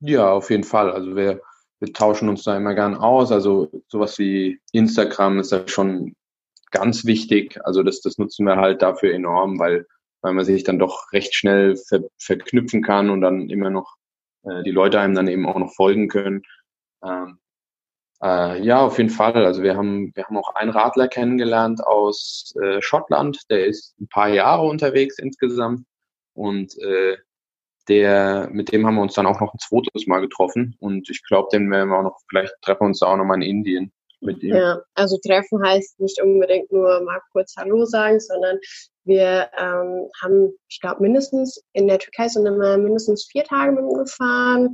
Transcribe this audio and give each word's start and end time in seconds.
Ja, 0.00 0.32
auf 0.32 0.50
jeden 0.50 0.64
Fall. 0.64 0.90
Also 0.90 1.16
wir, 1.16 1.40
wir 1.80 1.92
tauschen 1.92 2.28
uns 2.28 2.44
da 2.44 2.56
immer 2.56 2.74
gern 2.74 2.94
aus. 2.94 3.32
Also 3.32 3.70
sowas 3.88 4.18
wie 4.18 4.60
Instagram 4.72 5.38
ist 5.38 5.52
da 5.52 5.66
schon 5.68 6.14
ganz 6.70 7.04
wichtig. 7.04 7.58
Also 7.64 7.82
das, 7.82 8.00
das 8.00 8.18
nutzen 8.18 8.46
wir 8.46 8.56
halt 8.56 8.82
dafür 8.82 9.14
enorm, 9.14 9.58
weil, 9.58 9.86
weil 10.22 10.34
man 10.34 10.44
sich 10.44 10.64
dann 10.64 10.78
doch 10.78 11.12
recht 11.12 11.34
schnell 11.34 11.76
ver, 11.76 12.00
verknüpfen 12.18 12.82
kann 12.82 13.10
und 13.10 13.20
dann 13.20 13.48
immer 13.48 13.70
noch 13.70 13.96
äh, 14.44 14.62
die 14.64 14.72
Leute 14.72 15.00
einem 15.00 15.14
dann 15.14 15.28
eben 15.28 15.46
auch 15.46 15.58
noch 15.58 15.72
folgen 15.74 16.08
können. 16.08 16.42
Ähm, 17.04 17.38
äh, 18.22 18.62
ja, 18.62 18.80
auf 18.80 18.98
jeden 18.98 19.10
Fall. 19.10 19.44
Also 19.44 19.62
wir 19.62 19.76
haben, 19.76 20.12
wir 20.14 20.24
haben 20.24 20.36
auch 20.36 20.54
einen 20.54 20.70
Radler 20.70 21.08
kennengelernt 21.08 21.84
aus 21.84 22.54
äh, 22.62 22.80
Schottland, 22.82 23.42
der 23.50 23.66
ist 23.66 23.98
ein 24.00 24.08
paar 24.08 24.28
Jahre 24.28 24.66
unterwegs 24.66 25.18
insgesamt 25.18 25.86
und 26.34 26.76
äh, 26.78 27.16
der, 27.88 28.48
mit 28.50 28.72
dem 28.72 28.86
haben 28.86 28.96
wir 28.96 29.02
uns 29.02 29.14
dann 29.14 29.26
auch 29.26 29.40
noch 29.40 29.52
ein 29.52 29.58
zweites 29.58 30.06
Mal 30.06 30.20
getroffen 30.20 30.76
und 30.80 31.08
ich 31.10 31.22
glaube, 31.24 31.48
den 31.52 31.70
werden 31.70 31.88
wir 31.90 31.98
auch 31.98 32.02
noch, 32.02 32.18
vielleicht 32.28 32.54
treffen 32.62 32.82
wir 32.82 32.86
uns 32.86 33.00
da 33.00 33.06
auch 33.06 33.16
nochmal 33.16 33.42
in 33.42 33.48
Indien 33.48 33.92
mit 34.20 34.42
ihm. 34.42 34.54
Ja, 34.54 34.80
also 34.94 35.18
treffen 35.24 35.62
heißt 35.62 36.00
nicht 36.00 36.20
unbedingt 36.20 36.72
nur 36.72 37.00
mal 37.02 37.20
kurz 37.32 37.54
Hallo 37.56 37.84
sagen, 37.84 38.18
sondern 38.20 38.58
wir 39.04 39.50
ähm, 39.58 40.08
haben, 40.22 40.52
ich 40.68 40.80
glaube, 40.80 41.02
mindestens 41.02 41.62
in 41.72 41.86
der 41.88 41.98
Türkei 41.98 42.28
sind 42.28 42.44
wir 42.44 42.78
mindestens 42.78 43.26
vier 43.30 43.44
Tage 43.44 43.72
mit 43.72 43.84
ihm 43.84 43.98
gefahren 43.98 44.72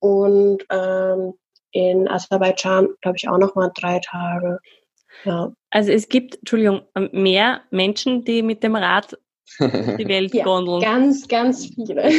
und 0.00 0.64
ähm, 0.70 1.32
in 1.72 2.08
Aserbaidschan, 2.08 2.88
glaube 3.00 3.16
ich, 3.16 3.28
auch 3.28 3.38
nochmal 3.38 3.70
drei 3.74 4.00
Tage. 4.00 4.58
Ja. 5.24 5.52
Also 5.70 5.92
es 5.92 6.08
gibt, 6.08 6.36
Entschuldigung, 6.38 6.82
mehr 7.12 7.62
Menschen, 7.70 8.24
die 8.24 8.42
mit 8.42 8.62
dem 8.62 8.76
Rad 8.76 9.16
die 9.58 10.08
Welt 10.08 10.34
ja, 10.34 10.44
gondeln. 10.44 10.80
Ganz, 10.80 11.26
ganz 11.28 11.66
viele. 11.66 12.10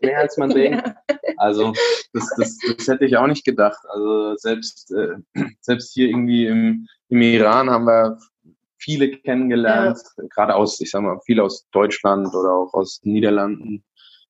mehr 0.00 0.18
als 0.18 0.36
man 0.36 0.50
denkt. 0.54 0.86
Ja. 0.86 1.18
Also 1.38 1.72
das, 2.12 2.30
das, 2.36 2.58
das 2.76 2.88
hätte 2.88 3.04
ich 3.04 3.16
auch 3.16 3.26
nicht 3.26 3.44
gedacht. 3.44 3.78
Also 3.88 4.36
selbst, 4.36 4.92
äh, 4.92 5.16
selbst 5.60 5.92
hier 5.92 6.08
irgendwie 6.08 6.46
im, 6.46 6.86
im 7.08 7.20
Iran 7.22 7.70
haben 7.70 7.86
wir 7.86 8.18
viele 8.78 9.10
kennengelernt, 9.10 9.98
ja. 10.16 10.24
gerade 10.34 10.54
aus, 10.54 10.80
ich 10.80 10.90
sag 10.90 11.02
mal, 11.02 11.18
viele 11.24 11.42
aus 11.42 11.66
Deutschland 11.72 12.28
oder 12.34 12.52
auch 12.52 12.74
aus 12.74 13.00
Niederlanden, 13.02 13.84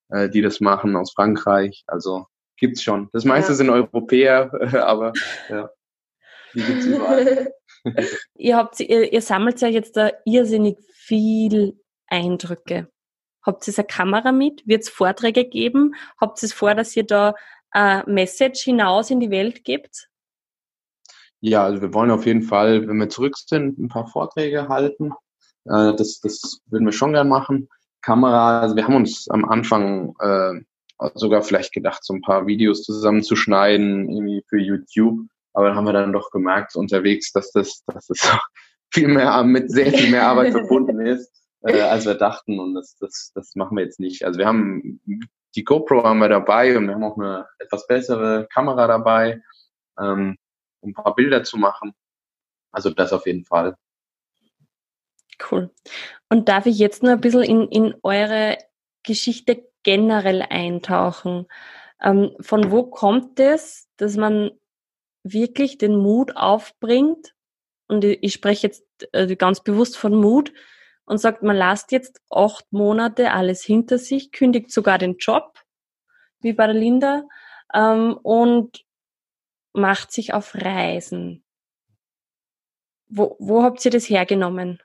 äh, 0.09 0.29
die 0.29 0.41
das 0.41 0.59
machen, 0.59 0.95
aus 0.95 1.13
Frankreich. 1.13 1.83
Also 1.87 2.25
gibt's 2.57 2.81
schon. 2.81 3.09
Das 3.13 3.25
meiste 3.25 3.51
ja. 3.51 3.55
sind 3.55 3.69
Europäer, 3.69 4.51
aber 4.85 5.13
ja, 5.49 5.69
die 6.53 6.61
gibt's 6.61 6.85
überall. 6.85 7.53
ihr 8.35 8.57
habt, 8.57 8.79
ihr, 8.79 9.13
ihr 9.13 9.21
sammelt 9.21 9.61
ja 9.61 9.67
jetzt 9.67 9.95
da 9.95 10.11
irrsinnig 10.25 10.77
viel 10.93 11.79
Eindrücke. 12.07 12.89
Habt 13.45 13.67
ihr 13.67 13.73
eine 13.77 13.87
Kamera 13.87 14.31
mit? 14.31 14.67
Wird 14.67 14.83
es 14.83 14.89
Vorträge 14.89 15.45
geben? 15.45 15.95
Habt 16.19 16.41
ihr 16.43 16.47
es 16.47 16.53
vor, 16.53 16.75
dass 16.75 16.95
ihr 16.95 17.05
da 17.05 17.33
eine 17.71 18.03
Message 18.07 18.63
hinaus 18.63 19.09
in 19.09 19.19
die 19.19 19.31
Welt 19.31 19.63
gebt? 19.63 20.09
Ja, 21.39 21.63
also 21.63 21.81
wir 21.81 21.93
wollen 21.93 22.11
auf 22.11 22.25
jeden 22.25 22.41
Fall, 22.41 22.87
wenn 22.87 22.97
wir 22.97 23.09
zurück 23.09 23.37
sind, 23.37 23.77
ein 23.77 23.89
paar 23.89 24.07
Vorträge 24.07 24.67
halten. 24.67 25.11
Äh, 25.65 25.95
das, 25.95 26.19
das 26.19 26.59
würden 26.65 26.85
wir 26.85 26.91
schon 26.91 27.13
gern 27.13 27.29
machen. 27.29 27.69
Kamera, 28.01 28.61
also 28.61 28.75
wir 28.75 28.85
haben 28.85 28.95
uns 28.95 29.29
am 29.29 29.45
Anfang 29.45 30.15
äh, 30.19 30.61
sogar 31.13 31.43
vielleicht 31.43 31.73
gedacht, 31.73 32.03
so 32.03 32.13
ein 32.13 32.21
paar 32.21 32.47
Videos 32.47 32.83
zusammenzuschneiden, 32.83 34.09
irgendwie 34.09 34.43
für 34.47 34.59
YouTube. 34.59 35.19
Aber 35.53 35.67
dann 35.67 35.77
haben 35.77 35.85
wir 35.85 35.93
dann 35.93 36.13
doch 36.13 36.31
gemerkt 36.31 36.75
unterwegs, 36.75 37.31
dass 37.31 37.51
das, 37.51 37.83
dass 37.85 38.07
das 38.07 38.37
viel 38.93 39.07
mehr 39.07 39.43
mit 39.43 39.71
sehr 39.71 39.91
viel 39.91 40.11
mehr 40.11 40.27
Arbeit 40.27 40.51
verbunden 40.53 40.99
ist, 40.99 41.31
äh, 41.61 41.81
als 41.81 42.05
wir 42.05 42.15
dachten. 42.15 42.59
Und 42.59 42.73
das, 42.73 42.95
das, 42.97 43.31
das 43.33 43.55
machen 43.55 43.77
wir 43.77 43.83
jetzt 43.83 43.99
nicht. 43.99 44.25
Also 44.25 44.39
wir 44.39 44.47
haben 44.47 45.01
die 45.55 45.63
GoPro 45.63 46.03
haben 46.03 46.19
wir 46.19 46.29
dabei 46.29 46.77
und 46.77 46.87
wir 46.87 46.95
haben 46.95 47.03
auch 47.03 47.17
eine 47.17 47.47
etwas 47.57 47.87
bessere 47.87 48.47
Kamera 48.53 48.87
dabei, 48.87 49.41
ähm, 49.99 50.37
um 50.81 50.91
ein 50.91 50.93
paar 50.93 51.15
Bilder 51.15 51.43
zu 51.43 51.57
machen. 51.57 51.93
Also 52.71 52.91
das 52.91 53.11
auf 53.11 53.25
jeden 53.25 53.43
Fall. 53.43 53.75
Cool. 55.49 55.71
Und 56.29 56.49
darf 56.49 56.65
ich 56.65 56.77
jetzt 56.77 57.03
nur 57.03 57.13
ein 57.13 57.21
bisschen 57.21 57.43
in, 57.43 57.67
in 57.69 57.95
eure 58.03 58.57
Geschichte 59.03 59.67
generell 59.83 60.43
eintauchen. 60.43 61.47
Ähm, 62.01 62.35
von 62.39 62.71
wo 62.71 62.83
kommt 62.83 63.39
es, 63.39 63.89
dass 63.97 64.17
man 64.17 64.51
wirklich 65.23 65.77
den 65.77 65.95
Mut 65.95 66.35
aufbringt? 66.35 67.33
Und 67.87 68.03
ich, 68.03 68.19
ich 68.21 68.33
spreche 68.33 68.67
jetzt 68.67 68.83
äh, 69.11 69.35
ganz 69.35 69.61
bewusst 69.61 69.97
von 69.97 70.13
Mut 70.13 70.51
und 71.07 71.19
sagt, 71.19 71.41
man 71.41 71.55
lasst 71.55 71.91
jetzt 71.91 72.21
acht 72.29 72.71
Monate 72.71 73.31
alles 73.31 73.63
hinter 73.63 73.97
sich, 73.97 74.31
kündigt 74.31 74.71
sogar 74.71 74.97
den 74.97 75.15
Job, 75.17 75.53
wie 76.41 76.53
bei 76.53 76.67
der 76.67 76.75
Linda, 76.75 77.23
ähm, 77.73 78.19
und 78.21 78.85
macht 79.73 80.11
sich 80.11 80.33
auf 80.33 80.53
Reisen. 80.53 81.43
Wo, 83.07 83.37
wo 83.39 83.63
habt 83.63 83.83
ihr 83.85 83.91
das 83.91 84.09
hergenommen? 84.09 84.81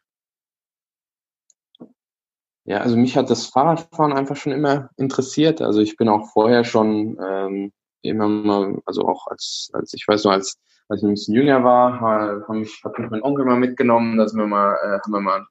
Ja, 2.65 2.79
also 2.79 2.97
mich 2.97 3.17
hat 3.17 3.29
das 3.29 3.47
Fahrradfahren 3.47 4.13
einfach 4.13 4.37
schon 4.37 4.53
immer 4.53 4.91
interessiert. 4.97 5.61
Also 5.61 5.81
ich 5.81 5.97
bin 5.97 6.09
auch 6.09 6.31
vorher 6.33 6.63
schon 6.63 7.19
ähm, 7.21 7.73
immer 8.03 8.29
mal, 8.29 8.81
also 8.87 9.03
auch 9.03 9.27
als, 9.27 9.71
als 9.73 9.93
ich 9.93 10.07
weiß 10.07 10.23
noch, 10.23 10.33
als, 10.33 10.57
als 10.89 11.03
ich 11.03 11.09
ein 11.09 11.15
bisschen 11.15 11.35
jünger 11.35 11.65
war, 11.65 12.01
haben 12.01 12.61
mich, 12.61 12.81
hat 12.85 12.97
mich 12.97 13.11
mein 13.11 13.23
Onkel 13.25 13.45
mal 13.45 13.59
mitgenommen, 13.59 14.17
dass 14.19 14.35
wir 14.35 14.47
mal, 14.47 14.75
äh, 14.75 15.01
haben 15.01 15.13
wir 15.13 15.21
mal 15.21 15.45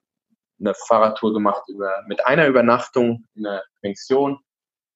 eine 0.62 0.74
Fahrradtour 0.74 1.32
gemacht 1.32 1.62
über, 1.68 2.02
mit 2.06 2.24
einer 2.26 2.46
Übernachtung 2.46 3.26
in 3.34 3.44
der 3.44 3.64
Pension. 3.80 4.38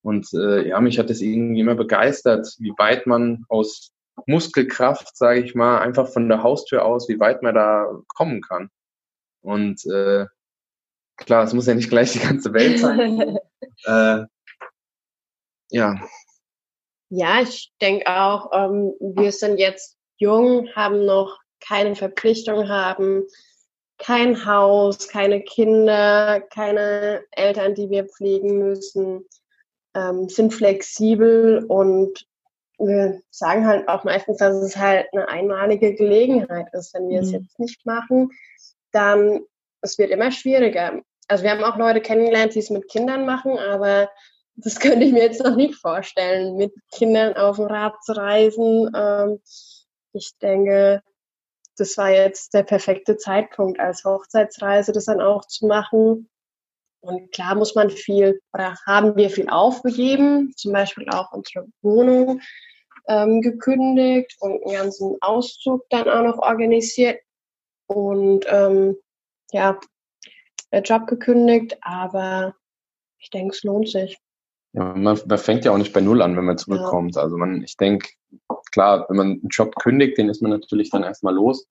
Und 0.01 0.27
äh, 0.33 0.67
ja, 0.67 0.79
mich 0.79 0.99
hat 0.99 1.09
das 1.09 1.21
irgendwie 1.21 1.61
immer 1.61 1.75
begeistert, 1.75 2.47
wie 2.59 2.73
weit 2.77 3.07
man 3.07 3.45
aus 3.49 3.93
Muskelkraft, 4.25 5.15
sage 5.15 5.41
ich 5.41 5.53
mal, 5.53 5.79
einfach 5.79 6.07
von 6.07 6.29
der 6.29 6.43
Haustür 6.43 6.85
aus, 6.85 7.07
wie 7.09 7.19
weit 7.19 7.43
man 7.43 7.55
da 7.55 7.87
kommen 8.07 8.41
kann. 8.41 8.69
Und 9.41 9.85
äh, 9.85 10.25
Klar, 11.17 11.43
es 11.43 11.53
muss 11.53 11.65
ja 11.65 11.73
nicht 11.73 11.89
gleich 11.89 12.13
die 12.13 12.19
ganze 12.19 12.53
Welt 12.53 12.79
sein. 12.79 13.37
äh, 13.85 14.25
ja. 15.71 15.95
Ja, 17.09 17.41
ich 17.41 17.71
denke 17.81 18.05
auch, 18.07 18.51
ähm, 18.53 18.93
wir 18.99 19.31
sind 19.31 19.57
jetzt 19.57 19.97
jung, 20.17 20.69
haben 20.75 21.05
noch 21.05 21.39
keine 21.59 21.95
Verpflichtung, 21.95 22.69
haben 22.69 23.23
kein 23.97 24.45
Haus, 24.45 25.07
keine 25.07 25.41
Kinder, 25.41 26.41
keine 26.41 27.23
Eltern, 27.31 27.75
die 27.75 27.89
wir 27.89 28.05
pflegen 28.05 28.59
müssen, 28.59 29.25
ähm, 29.95 30.29
sind 30.29 30.53
flexibel 30.53 31.65
und 31.67 32.25
wir 32.79 33.21
sagen 33.31 33.65
halt 33.65 33.87
auch 33.87 34.03
meistens, 34.03 34.37
dass 34.37 34.55
es 34.57 34.77
halt 34.77 35.07
eine 35.11 35.27
einmalige 35.27 35.95
Gelegenheit 35.95 36.67
ist. 36.73 36.93
Wenn 36.93 37.09
wir 37.09 37.21
mhm. 37.21 37.23
es 37.23 37.31
jetzt 37.31 37.59
nicht 37.59 37.85
machen, 37.85 38.29
dann 38.91 39.41
es 39.81 39.97
wird 39.97 40.11
immer 40.11 40.31
schwieriger. 40.31 41.01
Also 41.27 41.43
wir 41.43 41.51
haben 41.51 41.63
auch 41.63 41.77
Leute 41.77 42.01
kennengelernt, 42.01 42.55
die 42.55 42.59
es 42.59 42.69
mit 42.69 42.87
Kindern 42.87 43.25
machen, 43.25 43.57
aber 43.57 44.09
das 44.55 44.79
könnte 44.79 45.05
ich 45.05 45.13
mir 45.13 45.23
jetzt 45.23 45.43
noch 45.43 45.55
nicht 45.55 45.75
vorstellen, 45.75 46.55
mit 46.55 46.73
Kindern 46.91 47.35
auf 47.35 47.57
dem 47.57 47.65
Rad 47.65 47.95
zu 48.03 48.13
reisen. 48.13 48.91
Ähm, 48.95 49.41
ich 50.13 50.31
denke, 50.41 51.01
das 51.77 51.97
war 51.97 52.09
jetzt 52.09 52.53
der 52.53 52.63
perfekte 52.63 53.17
Zeitpunkt 53.17 53.79
als 53.79 54.03
Hochzeitsreise, 54.03 54.91
das 54.91 55.05
dann 55.05 55.21
auch 55.21 55.45
zu 55.45 55.67
machen. 55.67 56.29
Und 57.01 57.31
klar 57.31 57.55
muss 57.55 57.75
man 57.75 57.89
viel, 57.89 58.41
oder 58.53 58.75
haben 58.85 59.15
wir 59.15 59.29
viel 59.29 59.49
aufgegeben, 59.49 60.51
zum 60.55 60.73
Beispiel 60.73 61.07
auch 61.09 61.31
unsere 61.31 61.67
Wohnung 61.81 62.41
ähm, 63.07 63.41
gekündigt 63.41 64.35
und 64.39 64.63
einen 64.65 64.75
ganzen 64.75 65.17
Auszug 65.21 65.87
dann 65.89 66.09
auch 66.09 66.23
noch 66.23 66.39
organisiert. 66.39 67.21
Und 67.87 68.45
ähm, 68.49 68.97
ja, 69.51 69.79
der 70.71 70.81
Job 70.81 71.07
gekündigt, 71.07 71.77
aber 71.81 72.55
ich 73.19 73.29
denke, 73.29 73.55
es 73.55 73.63
lohnt 73.63 73.89
sich. 73.89 74.17
Ja, 74.73 74.93
man, 74.93 75.19
man, 75.25 75.37
fängt 75.37 75.65
ja 75.65 75.71
auch 75.71 75.77
nicht 75.77 75.93
bei 75.93 76.01
Null 76.01 76.21
an, 76.21 76.35
wenn 76.35 76.45
man 76.45 76.57
zurückkommt. 76.57 77.15
Ja. 77.15 77.21
Also 77.21 77.37
man, 77.37 77.63
ich 77.63 77.77
denke, 77.77 78.09
klar, 78.71 79.05
wenn 79.09 79.17
man 79.17 79.27
einen 79.27 79.47
Job 79.49 79.75
kündigt, 79.75 80.17
den 80.17 80.29
ist 80.29 80.41
man 80.41 80.51
natürlich 80.51 80.89
dann 80.89 81.03
erstmal 81.03 81.33
los. 81.33 81.67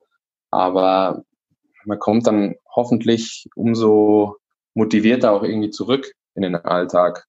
Aber 0.51 1.25
man 1.85 1.99
kommt 1.99 2.27
dann 2.27 2.57
hoffentlich 2.75 3.47
umso 3.55 4.37
motivierter 4.75 5.33
auch 5.33 5.43
irgendwie 5.43 5.71
zurück 5.71 6.13
in 6.35 6.43
den 6.43 6.57
Alltag. 6.57 7.27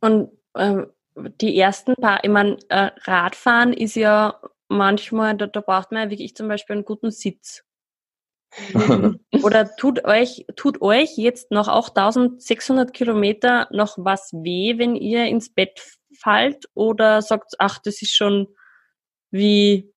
Und 0.00 0.30
ähm, 0.54 0.92
die 1.40 1.58
ersten 1.58 1.94
paar, 1.96 2.22
ich 2.22 2.30
meine, 2.30 2.58
äh, 2.68 2.90
Radfahren 3.04 3.72
ist 3.72 3.96
ja 3.96 4.40
manchmal, 4.68 5.36
da, 5.36 5.46
da 5.46 5.60
braucht 5.60 5.92
man 5.92 6.04
ja 6.04 6.10
wirklich 6.10 6.36
zum 6.36 6.48
Beispiel 6.48 6.74
einen 6.74 6.84
guten 6.84 7.10
Sitz. 7.10 7.64
Oder 9.42 9.74
tut 9.76 10.04
euch, 10.04 10.46
tut 10.56 10.80
euch 10.80 11.16
jetzt 11.16 11.50
noch 11.50 11.68
auch 11.68 11.88
1600 11.88 12.92
Kilometer 12.94 13.68
noch 13.70 13.96
was 13.98 14.32
weh, 14.32 14.78
wenn 14.78 14.94
ihr 14.96 15.26
ins 15.26 15.52
Bett 15.52 15.98
fallt? 16.18 16.66
Oder 16.74 17.20
sagt, 17.22 17.54
ach, 17.58 17.78
das 17.78 18.00
ist 18.00 18.14
schon 18.14 18.48
wie, 19.30 19.92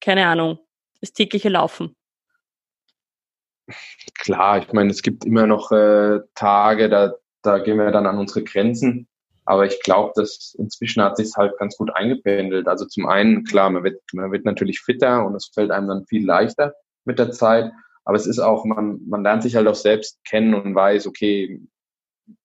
keine 0.00 0.26
Ahnung, 0.26 0.58
das 1.00 1.12
tägliche 1.12 1.48
Laufen? 1.48 1.94
Klar, 4.18 4.58
ich 4.58 4.72
meine, 4.72 4.90
es 4.90 5.02
gibt 5.02 5.24
immer 5.24 5.46
noch 5.46 5.72
äh, 5.72 6.20
Tage, 6.34 6.88
da, 6.88 7.14
da 7.42 7.58
gehen 7.58 7.78
wir 7.78 7.90
dann 7.90 8.06
an 8.06 8.18
unsere 8.18 8.44
Grenzen. 8.44 9.08
Aber 9.44 9.64
ich 9.64 9.80
glaube, 9.82 10.12
dass 10.16 10.56
inzwischen 10.58 11.02
hat 11.02 11.16
sich 11.16 11.32
halt 11.36 11.56
ganz 11.58 11.76
gut 11.76 11.94
eingependelt. 11.94 12.66
Also 12.66 12.84
zum 12.84 13.06
einen, 13.06 13.44
klar, 13.44 13.70
man 13.70 13.84
wird, 13.84 14.02
man 14.12 14.32
wird 14.32 14.44
natürlich 14.44 14.80
fitter 14.80 15.24
und 15.24 15.36
es 15.36 15.50
fällt 15.54 15.70
einem 15.70 15.86
dann 15.88 16.06
viel 16.06 16.26
leichter 16.26 16.74
mit 17.04 17.20
der 17.20 17.30
Zeit. 17.30 17.72
Aber 18.04 18.16
es 18.16 18.26
ist 18.26 18.40
auch, 18.40 18.64
man, 18.64 19.00
man 19.06 19.22
lernt 19.22 19.44
sich 19.44 19.54
halt 19.54 19.68
auch 19.68 19.76
selbst 19.76 20.18
kennen 20.24 20.54
und 20.54 20.74
weiß, 20.74 21.06
okay, 21.06 21.60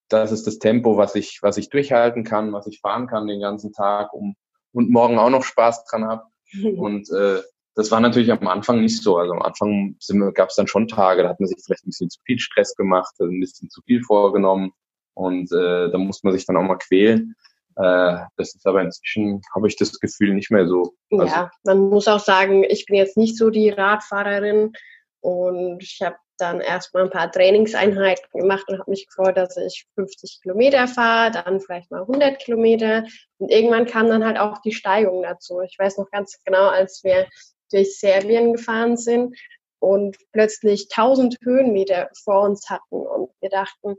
das 0.10 0.32
ist 0.32 0.46
das 0.46 0.60
Tempo, 0.60 0.98
was 0.98 1.16
ich, 1.16 1.40
was 1.42 1.58
ich 1.58 1.70
durchhalten 1.70 2.24
kann, 2.24 2.54
was 2.54 2.68
ich 2.68 2.82
fahren 2.82 3.08
kann 3.08 3.28
den 3.28 3.42
ganzen 3.42 3.74
Tag 3.74 4.14
um, 4.14 4.36
und 4.72 4.92
morgen 4.92 5.18
auch 5.18 5.30
noch 5.30 5.44
Spaß 5.44 5.86
dran 5.86 6.06
habe. 6.06 6.24
Und 6.78 7.10
äh, 7.12 7.42
das 7.76 7.92
war 7.92 8.00
natürlich 8.00 8.32
am 8.32 8.48
Anfang 8.48 8.82
nicht 8.82 9.02
so. 9.02 9.18
Also 9.18 9.34
am 9.34 9.42
Anfang 9.42 9.96
gab 10.34 10.50
es 10.50 10.56
dann 10.56 10.68
schon 10.68 10.88
Tage, 10.88 11.24
da 11.24 11.30
hat 11.30 11.40
man 11.40 11.48
sich 11.48 11.58
vielleicht 11.64 11.86
ein 11.86 11.90
bisschen 11.90 12.10
zu 12.10 12.20
viel 12.26 12.40
Stress 12.40 12.76
gemacht, 12.76 13.14
ein 13.20 13.40
bisschen 13.40 13.70
zu 13.70 13.82
viel 13.84 14.04
vorgenommen 14.04 14.72
und 15.14 15.52
äh, 15.52 15.90
da 15.90 15.98
muss 15.98 16.24
man 16.24 16.34
sich 16.34 16.46
dann 16.46 16.58
auch 16.58 16.64
mal 16.64 16.78
quälen. 16.78 17.36
Äh, 17.78 18.18
das 18.36 18.56
ist 18.56 18.68
aber 18.68 18.82
inzwischen, 18.82 19.42
habe 19.56 19.68
ich 19.68 19.78
das 19.78 20.00
Gefühl, 20.00 20.34
nicht 20.34 20.52
mehr 20.52 20.68
so. 20.68 20.94
Also, 21.12 21.26
ja, 21.26 21.52
man 21.64 21.80
muss 21.90 22.08
auch 22.08 22.20
sagen, 22.20 22.66
ich 22.68 22.86
bin 22.86 22.98
jetzt 22.98 23.18
nicht 23.18 23.38
so 23.38 23.50
die 23.50 23.70
Radfahrerin 23.70 24.74
und 25.22 25.82
ich 25.82 26.00
habe 26.02 26.18
dann 26.42 26.60
erstmal 26.60 27.04
ein 27.04 27.10
paar 27.10 27.32
Trainingseinheiten 27.32 28.40
gemacht 28.40 28.66
und 28.68 28.80
habe 28.80 28.90
mich 28.90 29.08
gefreut, 29.08 29.38
dass 29.38 29.56
ich 29.58 29.86
50 29.96 30.40
Kilometer 30.42 30.88
fahre, 30.88 31.32
dann 31.32 31.60
vielleicht 31.62 31.92
mal 31.92 32.02
100 32.02 32.40
Kilometer. 32.40 33.06
Und 33.38 33.52
irgendwann 33.52 33.86
kam 33.86 34.08
dann 34.08 34.26
halt 34.26 34.38
auch 34.38 34.60
die 34.62 34.74
Steigung 34.74 35.24
dazu. 35.24 35.62
Ich 35.62 35.78
weiß 35.78 35.98
noch 35.98 36.10
ganz 36.12 36.40
genau, 36.44 36.68
als 36.68 37.04
wir 37.04 37.28
durch 37.72 38.00
Serbien 38.00 38.54
gefahren 38.54 38.98
sind 38.98 39.38
und 39.80 40.18
plötzlich 40.32 40.88
1000 40.96 41.38
Höhenmeter 41.44 42.10
vor 42.24 42.42
uns 42.42 42.70
hatten 42.70 42.96
und 42.96 43.30
wir 43.40 43.50
dachten, 43.50 43.96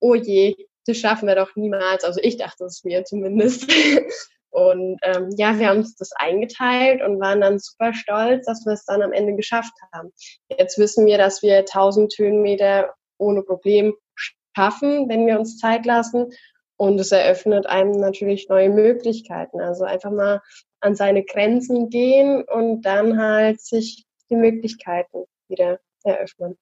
oh 0.00 0.14
je, 0.14 0.56
das 0.86 0.98
schaffen 0.98 1.28
wir 1.28 1.34
doch 1.34 1.56
niemals. 1.56 2.04
Also 2.04 2.20
ich 2.22 2.36
dachte 2.36 2.64
es 2.64 2.84
mir 2.84 3.04
zumindest. 3.04 3.70
Und 4.50 4.98
ähm, 5.02 5.30
ja, 5.36 5.58
wir 5.58 5.68
haben 5.68 5.78
uns 5.78 5.96
das 5.96 6.10
eingeteilt 6.12 7.02
und 7.02 7.20
waren 7.20 7.40
dann 7.40 7.58
super 7.58 7.94
stolz, 7.94 8.46
dass 8.46 8.66
wir 8.66 8.72
es 8.72 8.84
dann 8.84 9.02
am 9.02 9.12
Ende 9.12 9.34
geschafft 9.34 9.72
haben. 9.92 10.12
Jetzt 10.48 10.78
wissen 10.78 11.06
wir, 11.06 11.18
dass 11.18 11.42
wir 11.42 11.58
1000 11.58 12.12
Höhenmeter 12.18 12.94
ohne 13.18 13.42
Problem 13.42 13.94
schaffen, 14.14 15.08
wenn 15.08 15.26
wir 15.26 15.38
uns 15.38 15.58
Zeit 15.58 15.86
lassen. 15.86 16.32
Und 16.76 16.98
es 16.98 17.12
eröffnet 17.12 17.66
einem 17.66 17.92
natürlich 17.92 18.48
neue 18.48 18.70
Möglichkeiten. 18.70 19.60
Also 19.60 19.84
einfach 19.84 20.10
mal 20.10 20.40
an 20.80 20.94
seine 20.94 21.24
Grenzen 21.24 21.90
gehen 21.90 22.42
und 22.42 22.82
dann 22.82 23.20
halt 23.22 23.60
sich 23.60 24.06
die 24.30 24.36
Möglichkeiten 24.36 25.24
wieder 25.48 25.78
eröffnen. 26.04 26.58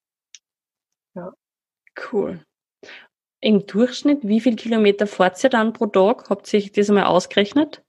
Ja. 1.14 1.32
Cool. 2.12 2.44
Im 3.40 3.66
Durchschnitt, 3.66 4.26
wie 4.26 4.40
viel 4.40 4.56
Kilometer 4.56 5.06
fahrt 5.06 5.42
ihr 5.44 5.50
dann 5.50 5.72
pro 5.72 5.86
Tag? 5.86 6.28
Habt 6.28 6.52
ihr 6.52 6.70
das 6.72 6.88
einmal 6.88 7.04
ausgerechnet? 7.04 7.84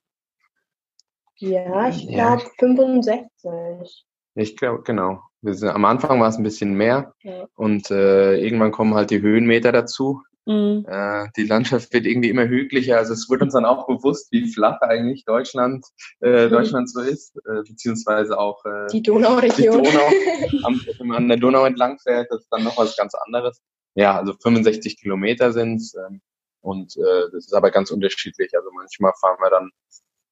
Ja, 1.38 1.90
ich 1.90 2.08
glaube 2.08 2.18
ja. 2.18 2.38
65. 2.60 4.06
Ich 4.36 4.58
glaube, 4.58 4.84
genau. 4.84 5.22
Sind, 5.42 5.70
am 5.70 5.86
Anfang 5.86 6.20
war 6.20 6.28
es 6.28 6.38
ein 6.38 6.44
bisschen 6.44 6.74
mehr 6.74 7.14
ja. 7.24 7.48
und 7.56 7.90
äh, 7.92 8.36
irgendwann 8.36 8.72
kommen 8.72 8.94
halt 8.94 9.10
die 9.10 9.22
Höhenmeter 9.22 9.72
dazu. 9.72 10.22
Mhm. 10.46 10.86
Äh, 10.88 11.28
die 11.38 11.46
Landschaft 11.46 11.94
wird 11.94 12.06
irgendwie 12.06 12.30
immer 12.30 12.48
hügeliger. 12.48 12.98
Also 12.98 13.14
es 13.14 13.30
wird 13.30 13.42
uns 13.42 13.54
dann 13.54 13.66
auch 13.66 13.88
bewusst, 13.88 14.32
wie 14.32 14.52
flach 14.52 14.82
eigentlich 14.82 15.24
Deutschland, 15.24 15.86
äh, 16.22 16.46
mhm. 16.46 16.50
Deutschland 16.50 16.92
so 16.92 17.02
ist, 17.02 17.38
äh, 17.38 17.62
beziehungsweise 17.68 18.38
auch 18.38 18.64
äh, 18.66 18.88
die 18.92 19.02
Donauregion. 19.02 19.84
Die 19.84 19.90
Donau, 19.90 20.64
am, 20.64 20.82
wenn 20.98 21.08
man 21.08 21.18
an 21.18 21.28
der 21.30 21.38
Donau 21.38 21.66
entlang 21.66 21.98
fährt, 22.00 22.28
das 22.30 22.42
ist 22.42 22.50
dann 22.52 22.66
noch 22.66 22.78
was 22.78 22.98
ganz 22.98 23.14
anderes 23.16 23.62
ja, 23.96 24.18
also 24.18 24.34
65 24.34 25.00
Kilometer 25.00 25.52
sind's 25.52 25.96
ähm, 25.96 26.22
und 26.62 26.98
äh, 26.98 27.32
das 27.32 27.46
ist 27.46 27.54
aber 27.54 27.72
ganz 27.72 27.92
unterschiedlich. 27.92 28.52
Also 28.56 28.70
manchmal 28.74 29.14
fahren 29.20 29.38
wir 29.40 29.50
dann 29.50 29.72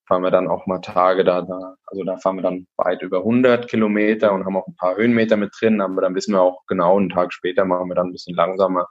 fahren 0.08 0.24
wir 0.24 0.32
dann 0.32 0.48
auch 0.48 0.66
mal 0.66 0.80
Tage 0.80 1.24
da, 1.26 1.42
da, 1.42 1.76
also 1.86 2.04
da 2.04 2.18
fahren 2.18 2.38
wir 2.38 2.42
dann 2.42 2.68
weit 2.78 3.02
über 3.02 3.20
100 3.20 3.68
Kilometer 3.68 4.32
und 4.32 4.46
haben 4.46 4.56
auch 4.56 4.68
ein 4.68 4.76
paar 4.76 4.96
Höhenmeter 4.96 5.36
mit 5.36 5.54
drin, 5.60 5.82
aber 5.82 6.02
dann 6.02 6.16
wissen 6.16 6.34
wir 6.34 6.42
auch 6.42 6.66
genau, 6.66 6.98
einen 6.98 7.10
Tag 7.10 7.34
später 7.34 7.66
machen 7.66 7.90
wir 7.90 7.96
dann 7.96 8.08
ein 8.08 8.12
bisschen 8.14 8.36
langsamer. 8.36 8.88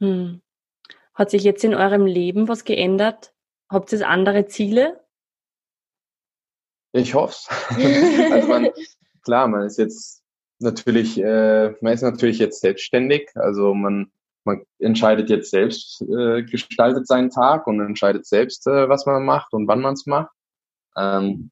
Hm. 0.00 0.40
Hat 1.14 1.30
sich 1.30 1.42
jetzt 1.42 1.64
in 1.64 1.74
eurem 1.74 2.06
Leben 2.06 2.48
was 2.48 2.64
geändert? 2.64 3.34
Habt 3.68 3.92
ihr 3.92 4.08
andere 4.08 4.46
Ziele? 4.46 5.04
Ich 6.92 7.14
hoffe 7.14 7.50
also 8.32 8.48
man, 8.48 8.68
klar, 9.22 9.48
man 9.48 9.64
ist 9.64 9.78
jetzt 9.78 10.22
natürlich, 10.60 11.18
äh, 11.18 11.74
man 11.80 11.92
ist 11.92 12.02
natürlich 12.02 12.38
jetzt 12.38 12.60
selbstständig, 12.60 13.30
also 13.34 13.74
man, 13.74 14.10
man 14.44 14.62
entscheidet 14.78 15.30
jetzt 15.30 15.50
selbst, 15.50 16.02
äh, 16.02 16.42
gestaltet 16.42 17.06
seinen 17.06 17.30
Tag 17.30 17.66
und 17.66 17.80
entscheidet 17.80 18.26
selbst, 18.26 18.66
äh, 18.66 18.88
was 18.88 19.06
man 19.06 19.24
macht 19.24 19.52
und 19.52 19.68
wann 19.68 19.80
man 19.80 19.94
es 19.94 20.06
macht. 20.06 20.30
Ähm, 20.96 21.50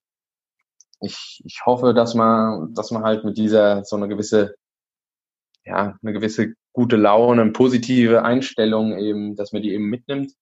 ich, 1.00 1.43
ich 1.44 1.60
hoffe, 1.64 1.94
dass 1.94 2.14
man, 2.14 2.75
dass 2.75 2.90
man 2.90 3.02
halt 3.05 3.25
mit 3.25 3.37
dieser 3.37 3.84
so 3.84 3.96
eine 3.96 4.08
gewisse, 4.08 4.56
ja, 5.64 5.99
eine 6.02 6.12
gewisse 6.12 6.55
gute 6.72 6.96
Laune, 6.96 7.50
positive 7.52 8.22
Einstellung 8.22 8.96
eben, 8.99 9.37
dass 9.37 9.52
man 9.52 9.62
die 9.62 9.72
eben 9.72 9.84
mitnimmt, 9.84 10.32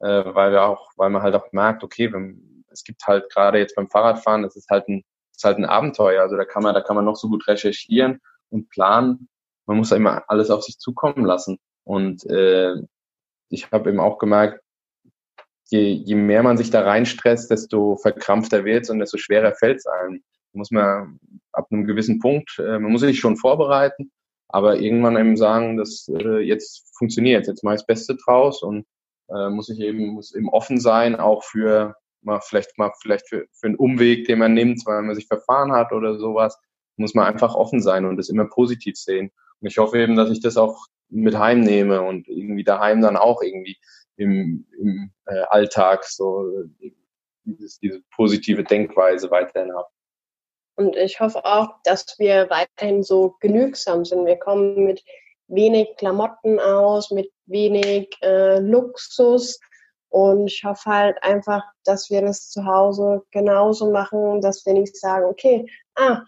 äh, 0.00 0.24
weil 0.34 0.52
wir 0.52 0.64
auch, 0.64 0.90
weil 0.96 1.10
man 1.10 1.22
halt 1.22 1.34
auch 1.34 1.52
merkt, 1.52 1.84
okay, 1.84 2.12
wenn, 2.12 2.64
es 2.70 2.84
gibt 2.84 3.06
halt 3.06 3.30
gerade 3.32 3.58
jetzt 3.58 3.76
beim 3.76 3.88
Fahrradfahren, 3.88 4.44
es 4.44 4.56
ist 4.56 4.70
halt 4.70 4.88
ein 4.88 5.04
ist 5.40 5.44
halt 5.44 5.58
ein 5.58 5.64
Abenteuer. 5.64 6.22
Also 6.22 6.36
da 6.36 6.44
kann 6.44 6.62
man, 6.62 6.74
da 6.74 6.82
kann 6.82 6.96
man 6.96 7.04
noch 7.04 7.16
so 7.16 7.28
gut 7.28 7.48
recherchieren 7.48 8.20
und 8.50 8.68
planen. 8.68 9.28
Man 9.66 9.78
muss 9.78 9.90
immer 9.90 10.24
alles 10.28 10.50
auf 10.50 10.62
sich 10.62 10.78
zukommen 10.78 11.24
lassen. 11.24 11.58
Und 11.84 12.26
äh, 12.26 12.74
ich 13.48 13.72
habe 13.72 13.88
eben 13.88 14.00
auch 14.00 14.18
gemerkt, 14.18 14.62
je, 15.70 15.92
je 15.92 16.14
mehr 16.14 16.42
man 16.42 16.58
sich 16.58 16.70
da 16.70 16.82
reinstresst, 16.82 17.50
desto 17.50 17.96
verkrampfter 17.96 18.64
wird 18.64 18.84
es 18.84 18.90
und 18.90 18.98
desto 18.98 19.16
schwerer 19.16 19.54
fällt 19.54 19.78
es 19.78 19.86
einem. 19.86 20.22
Muss 20.52 20.70
man 20.70 21.18
ab 21.52 21.68
einem 21.70 21.86
gewissen 21.86 22.18
Punkt, 22.18 22.58
äh, 22.58 22.78
man 22.78 22.92
muss 22.92 23.00
sich 23.00 23.18
schon 23.18 23.36
vorbereiten, 23.36 24.10
aber 24.48 24.78
irgendwann 24.78 25.16
eben 25.16 25.36
sagen, 25.36 25.76
dass 25.76 26.08
äh, 26.08 26.40
jetzt 26.40 26.92
funktioniert, 26.98 27.46
jetzt 27.46 27.64
mache 27.64 27.76
ich 27.76 27.80
das 27.80 27.86
Beste 27.86 28.16
draus 28.16 28.62
und 28.62 28.84
äh, 29.28 29.48
muss 29.48 29.68
ich 29.70 29.80
eben, 29.80 30.08
muss 30.08 30.34
eben 30.34 30.48
offen 30.48 30.80
sein, 30.80 31.14
auch 31.14 31.44
für 31.44 31.94
mal 32.22 32.40
vielleicht 32.40 32.76
mal 32.78 32.92
vielleicht 33.00 33.28
für, 33.28 33.46
für 33.52 33.68
einen 33.68 33.76
Umweg, 33.76 34.26
den 34.26 34.38
man 34.38 34.54
nimmt, 34.54 34.84
weil 34.86 35.02
man 35.02 35.14
sich 35.14 35.26
verfahren 35.26 35.72
hat 35.72 35.92
oder 35.92 36.18
sowas, 36.18 36.58
muss 36.96 37.14
man 37.14 37.26
einfach 37.26 37.54
offen 37.54 37.80
sein 37.80 38.04
und 38.04 38.16
das 38.16 38.28
immer 38.28 38.46
positiv 38.46 38.96
sehen. 38.96 39.30
Und 39.60 39.68
ich 39.68 39.78
hoffe 39.78 39.98
eben, 39.98 40.16
dass 40.16 40.30
ich 40.30 40.40
das 40.40 40.56
auch 40.56 40.86
mit 41.08 41.36
heimnehme 41.36 42.02
und 42.02 42.28
irgendwie 42.28 42.64
daheim 42.64 43.00
dann 43.00 43.16
auch 43.16 43.42
irgendwie 43.42 43.78
im, 44.16 44.66
im 44.78 45.10
äh, 45.26 45.42
Alltag 45.48 46.04
so 46.04 46.46
dieses, 47.44 47.78
diese 47.78 48.02
positive 48.14 48.64
Denkweise 48.64 49.30
weiterhin 49.30 49.74
habe. 49.74 49.88
Und 50.76 50.96
ich 50.96 51.20
hoffe 51.20 51.44
auch, 51.44 51.68
dass 51.84 52.18
wir 52.18 52.48
weiterhin 52.48 53.02
so 53.02 53.36
genügsam 53.40 54.04
sind. 54.04 54.24
Wir 54.24 54.36
kommen 54.38 54.84
mit 54.84 55.02
wenig 55.48 55.96
Klamotten 55.96 56.58
aus, 56.58 57.10
mit 57.10 57.30
wenig 57.46 58.08
äh, 58.22 58.58
Luxus, 58.60 59.58
und 60.10 60.48
ich 60.48 60.64
hoffe 60.64 60.90
halt 60.90 61.22
einfach, 61.22 61.62
dass 61.84 62.10
wir 62.10 62.20
das 62.20 62.50
zu 62.50 62.66
Hause 62.66 63.22
genauso 63.30 63.90
machen, 63.90 64.40
dass 64.40 64.66
wir 64.66 64.74
nicht 64.74 64.96
sagen, 64.96 65.24
okay, 65.24 65.66
ah, 65.94 66.22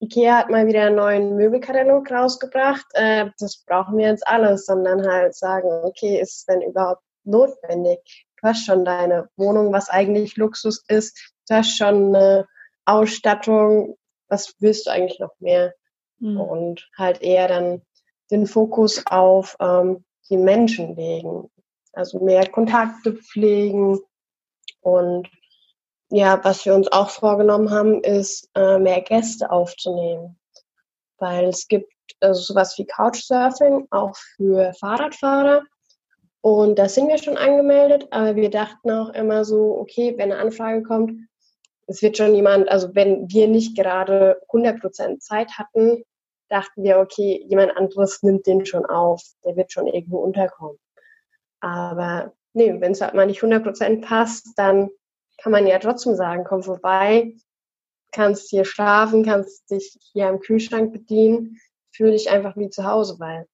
Ikea 0.00 0.36
hat 0.38 0.50
mal 0.50 0.66
wieder 0.66 0.82
einen 0.82 0.96
neuen 0.96 1.36
Möbelkatalog 1.36 2.10
rausgebracht, 2.10 2.86
äh, 2.92 3.30
das 3.38 3.64
brauchen 3.64 3.98
wir 3.98 4.08
jetzt 4.08 4.26
alles, 4.26 4.66
sondern 4.66 5.06
halt 5.06 5.34
sagen, 5.34 5.68
okay, 5.84 6.20
ist 6.20 6.38
es 6.38 6.44
denn 6.44 6.60
überhaupt 6.60 7.02
notwendig? 7.24 8.26
Du 8.40 8.48
hast 8.48 8.66
schon 8.66 8.84
deine 8.84 9.28
Wohnung, 9.36 9.72
was 9.72 9.88
eigentlich 9.88 10.36
Luxus 10.36 10.84
ist, 10.88 11.32
du 11.48 11.54
hast 11.54 11.76
schon 11.76 12.14
eine 12.14 12.48
Ausstattung, 12.84 13.96
was 14.28 14.54
willst 14.58 14.86
du 14.86 14.90
eigentlich 14.90 15.20
noch 15.20 15.34
mehr? 15.38 15.72
Mhm. 16.18 16.40
Und 16.40 16.90
halt 16.98 17.22
eher 17.22 17.48
dann 17.48 17.82
den 18.30 18.46
Fokus 18.46 19.04
auf 19.06 19.56
ähm, 19.60 20.04
die 20.28 20.36
Menschen 20.36 20.96
legen. 20.96 21.48
Also 21.92 22.20
mehr 22.20 22.48
Kontakte 22.48 23.14
pflegen. 23.14 24.00
Und 24.80 25.28
ja, 26.10 26.42
was 26.44 26.64
wir 26.64 26.74
uns 26.74 26.90
auch 26.90 27.10
vorgenommen 27.10 27.70
haben, 27.70 28.02
ist 28.02 28.50
äh, 28.54 28.78
mehr 28.78 29.00
Gäste 29.02 29.50
aufzunehmen. 29.50 30.38
Weil 31.18 31.46
es 31.46 31.68
gibt 31.68 31.92
also 32.20 32.40
sowas 32.40 32.76
wie 32.78 32.86
Couchsurfing 32.86 33.86
auch 33.90 34.16
für 34.36 34.72
Fahrradfahrer. 34.74 35.62
Und 36.40 36.78
da 36.78 36.88
sind 36.88 37.08
wir 37.08 37.18
schon 37.18 37.36
angemeldet, 37.36 38.08
aber 38.10 38.34
wir 38.34 38.50
dachten 38.50 38.90
auch 38.90 39.10
immer 39.10 39.44
so, 39.44 39.78
okay, 39.78 40.14
wenn 40.16 40.32
eine 40.32 40.40
Anfrage 40.40 40.82
kommt, 40.82 41.12
es 41.86 42.02
wird 42.02 42.16
schon 42.16 42.34
jemand, 42.34 42.68
also 42.68 42.94
wenn 42.94 43.30
wir 43.30 43.48
nicht 43.48 43.76
gerade 43.76 44.40
100% 44.48 45.18
Zeit 45.20 45.52
hatten, 45.58 46.02
dachten 46.48 46.82
wir, 46.82 46.98
okay, 46.98 47.44
jemand 47.48 47.76
anderes 47.76 48.22
nimmt 48.22 48.46
den 48.46 48.66
schon 48.66 48.84
auf, 48.84 49.22
der 49.44 49.56
wird 49.56 49.72
schon 49.72 49.86
irgendwo 49.86 50.18
unterkommen. 50.18 50.78
Aber 51.62 52.34
nee, 52.52 52.78
wenn 52.80 52.92
es 52.92 53.00
halt 53.00 53.14
mal 53.14 53.26
nicht 53.26 53.40
100% 53.40 54.02
passt, 54.02 54.48
dann 54.56 54.90
kann 55.38 55.52
man 55.52 55.66
ja 55.66 55.78
trotzdem 55.78 56.16
sagen, 56.16 56.44
komm 56.44 56.62
vorbei, 56.62 57.36
kannst 58.10 58.50
hier 58.50 58.64
schlafen, 58.64 59.24
kannst 59.24 59.70
dich 59.70 59.96
hier 60.12 60.26
am 60.26 60.40
Kühlschrank 60.40 60.92
bedienen, 60.92 61.58
fühle 61.92 62.12
dich 62.12 62.30
einfach 62.30 62.56
wie 62.56 62.68
zu 62.68 62.84
Hause, 62.84 63.18
weil 63.18 63.46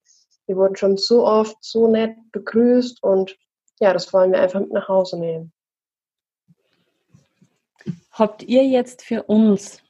wir 0.46 0.56
wurden 0.56 0.76
schon 0.76 0.96
so 0.96 1.26
oft 1.26 1.56
so 1.60 1.88
nett 1.88 2.16
begrüßt 2.32 3.02
und 3.02 3.36
ja, 3.78 3.92
das 3.92 4.12
wollen 4.12 4.32
wir 4.32 4.40
einfach 4.40 4.60
mit 4.60 4.72
nach 4.72 4.88
Hause 4.88 5.20
nehmen. 5.20 5.52
Habt 8.10 8.42
ihr 8.42 8.64
jetzt 8.64 9.02
für 9.02 9.24
uns, 9.24 9.82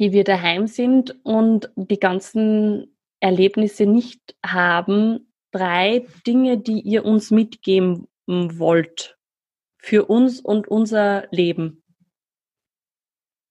die 0.00 0.12
wir 0.12 0.24
daheim 0.24 0.66
sind 0.66 1.24
und 1.24 1.70
die 1.76 2.00
ganzen 2.00 2.98
Erlebnisse 3.20 3.86
nicht 3.86 4.36
haben, 4.44 5.33
drei 5.54 6.06
Dinge, 6.26 6.58
die 6.58 6.80
ihr 6.80 7.04
uns 7.04 7.30
mitgeben 7.30 8.08
wollt 8.26 9.16
für 9.78 10.06
uns 10.06 10.40
und 10.40 10.66
unser 10.68 11.26
Leben? 11.30 11.82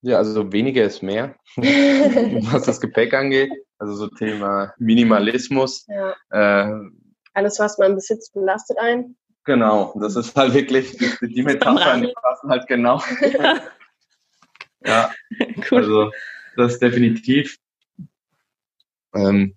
Ja, 0.01 0.17
also 0.17 0.51
weniger 0.51 0.83
ist 0.83 1.01
mehr, 1.01 1.35
was 1.55 2.63
das 2.63 2.81
Gepäck 2.81 3.13
angeht. 3.13 3.51
Also 3.77 3.95
so 3.95 4.07
Thema 4.09 4.73
Minimalismus. 4.77 5.87
Ja. 5.87 6.15
Äh, 6.29 6.89
Alles, 7.33 7.59
was 7.59 7.77
man 7.77 7.95
besitzt, 7.95 8.33
belastet 8.33 8.77
einen. 8.79 9.15
Genau, 9.45 9.93
das 9.99 10.15
ist 10.15 10.35
halt 10.35 10.53
wirklich, 10.53 10.97
die 11.21 11.43
Metaphern 11.43 12.01
die 12.01 12.13
passen 12.13 12.49
halt 12.49 12.67
genau. 12.67 13.01
ja, 14.85 15.11
cool. 15.69 15.77
also 15.77 16.11
das 16.55 16.73
ist 16.73 16.81
definitiv. 16.81 17.57
Ähm, 19.13 19.55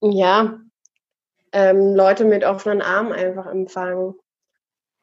ja, 0.00 0.60
ähm, 1.58 1.96
Leute 1.96 2.24
mit 2.24 2.44
offenen 2.44 2.82
Armen 2.82 3.12
einfach 3.12 3.46
empfangen 3.46 4.14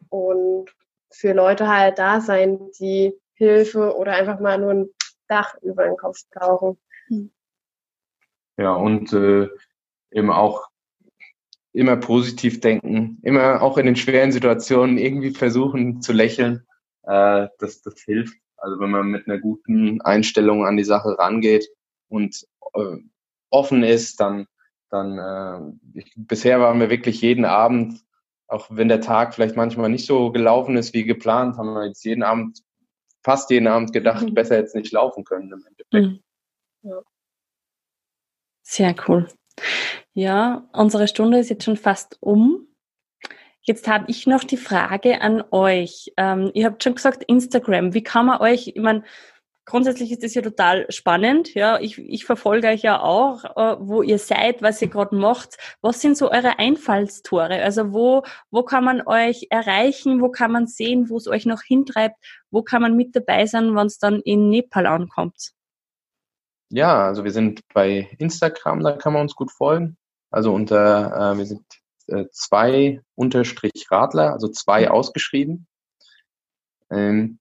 und 0.08 0.74
für 1.12 1.34
Leute 1.34 1.68
halt 1.68 2.00
da 2.00 2.22
sein, 2.22 2.72
die 2.80 3.14
Hilfe 3.34 3.94
oder 3.98 4.14
einfach 4.14 4.40
mal 4.40 4.58
nur 4.58 4.72
ein 4.72 4.90
Dach 5.28 5.56
über 5.62 5.84
den 5.84 5.98
Kopf 5.98 6.20
brauchen. 6.32 6.78
Hm. 7.08 7.30
Ja, 8.58 8.74
und 8.74 9.12
äh, 9.12 9.50
eben 10.12 10.32
auch 10.32 10.70
immer 11.74 11.98
positiv 11.98 12.62
denken, 12.62 13.20
immer 13.24 13.62
auch 13.62 13.78
in 13.78 13.86
den 13.86 13.98
schweren 13.98 14.32
Situationen 14.32 14.98
irgendwie 14.98 15.32
versuchen 15.32 16.02
zu 16.02 16.14
lächeln. 16.14 16.66
Äh, 17.04 17.50
das, 17.60 17.82
das 17.82 18.00
hilft. 18.02 18.38
Also 18.56 18.80
wenn 18.80 18.92
man 18.92 19.08
mit 19.08 19.28
einer 19.28 19.40
guten 19.40 20.00
Einstellung 20.02 20.66
an 20.66 20.78
die 20.78 20.86
Sache 20.86 21.20
rangeht 21.20 21.68
und 22.08 22.48
äh, 22.76 22.98
offen 23.50 23.84
ist, 23.84 24.22
dann, 24.22 24.48
dann 24.96 25.78
äh, 25.94 26.00
ich, 26.00 26.14
bisher 26.16 26.60
waren 26.60 26.80
wir 26.80 26.90
wirklich 26.90 27.22
jeden 27.22 27.46
Abend, 27.46 28.04
auch 28.48 28.68
wenn 28.70 28.88
der 28.88 29.02
Tag 29.02 29.34
vielleicht 29.34 29.56
manchmal 29.56 29.90
nicht 29.90 30.06
so 30.06 30.32
gelaufen 30.32 30.78
ist 30.78 30.94
wie 30.94 31.04
geplant, 31.04 31.58
haben 31.58 31.74
wir 31.74 31.88
jetzt 31.88 32.04
jeden 32.06 32.24
Abend, 32.24 32.62
fast 33.24 33.50
jeden 33.50 33.68
Abend 33.68 33.94
gedacht, 33.94 34.24
mhm. 34.26 34.34
besser 34.34 34.58
jetzt 34.58 34.76
nicht 34.76 34.92
laufen 34.92 35.24
können 35.24 35.52
im 35.52 35.66
Endeffekt. 35.66 35.94
Mhm. 35.94 36.90
Ja. 36.90 37.02
Sehr 38.64 38.96
cool. 39.08 39.28
Ja, 40.14 40.68
unsere 40.74 41.08
Stunde 41.08 41.40
ist 41.40 41.50
jetzt 41.50 41.64
schon 41.64 41.78
fast 41.78 42.18
um. 42.22 42.68
Jetzt 43.62 43.88
habe 43.88 44.06
ich 44.08 44.28
noch 44.28 44.44
die 44.44 44.58
Frage 44.58 45.22
an 45.22 45.44
euch. 45.52 46.14
Ähm, 46.18 46.52
ihr 46.54 46.66
habt 46.66 46.84
schon 46.84 46.96
gesagt, 46.96 47.24
Instagram. 47.24 47.94
Wie 47.94 48.04
kann 48.04 48.28
man 48.28 48.40
euch, 48.40 48.68
ich 48.68 48.82
meine, 48.82 49.04
grundsätzlich 49.66 50.12
ist 50.12 50.24
das 50.24 50.34
ja 50.34 50.42
total 50.42 50.86
spannend. 50.92 51.54
Ja, 51.54 51.80
ich, 51.80 51.98
ich 51.98 52.26
verfolge 52.26 52.68
euch 52.68 52.82
ja 52.82 53.02
auch, 53.02 53.44
äh, 53.44 53.78
wo 53.80 54.02
ihr 54.02 54.20
seid, 54.20 54.62
was 54.62 54.82
ihr 54.82 54.88
gerade 54.88 55.16
macht. 55.16 55.58
Was 55.82 56.02
sind 56.02 56.18
so 56.18 56.32
eure 56.32 56.60
Einfallstore? 56.60 57.62
Also 57.64 57.92
wo, 57.92 58.24
wo 58.52 58.64
kann 58.64 58.84
man 58.84 59.02
euch 59.06 59.48
erreichen? 59.50 60.22
Wo 60.22 60.30
kann 60.30 60.52
man 60.52 60.68
sehen, 60.68 61.10
wo 61.10 61.18
es 61.18 61.28
euch 61.28 61.46
noch 61.46 61.62
hintreibt? 61.62 62.16
Wo 62.52 62.62
kann 62.62 62.82
man 62.82 62.96
mit 62.96 63.16
dabei 63.16 63.46
sein, 63.46 63.76
wenn 63.76 63.88
es 63.88 63.98
dann 63.98 64.22
in 64.22 64.50
Nepal 64.50 64.86
ankommt? 64.86 65.52
Ja, 66.70 67.08
also 67.08 67.24
wir 67.24 67.32
sind 67.32 67.62
bei 67.74 68.10
Instagram, 68.18 68.84
da 68.84 68.94
kann 68.94 69.14
man 69.14 69.24
uns 69.24 69.36
gut 69.36 69.52
folgen. 69.52 69.98
Also 70.32 70.54
unter, 70.54 71.34
äh, 71.34 71.38
wir 71.38 71.46
sind 71.46 71.64
äh, 72.08 72.26
zwei 72.32 73.02
unterstrich 73.16 73.88
Radler, 73.90 74.34
also 74.34 74.48
zwei 74.48 74.82
mhm. 74.82 74.92
ausgeschrieben. 74.92 75.68
Ähm, 76.92 77.40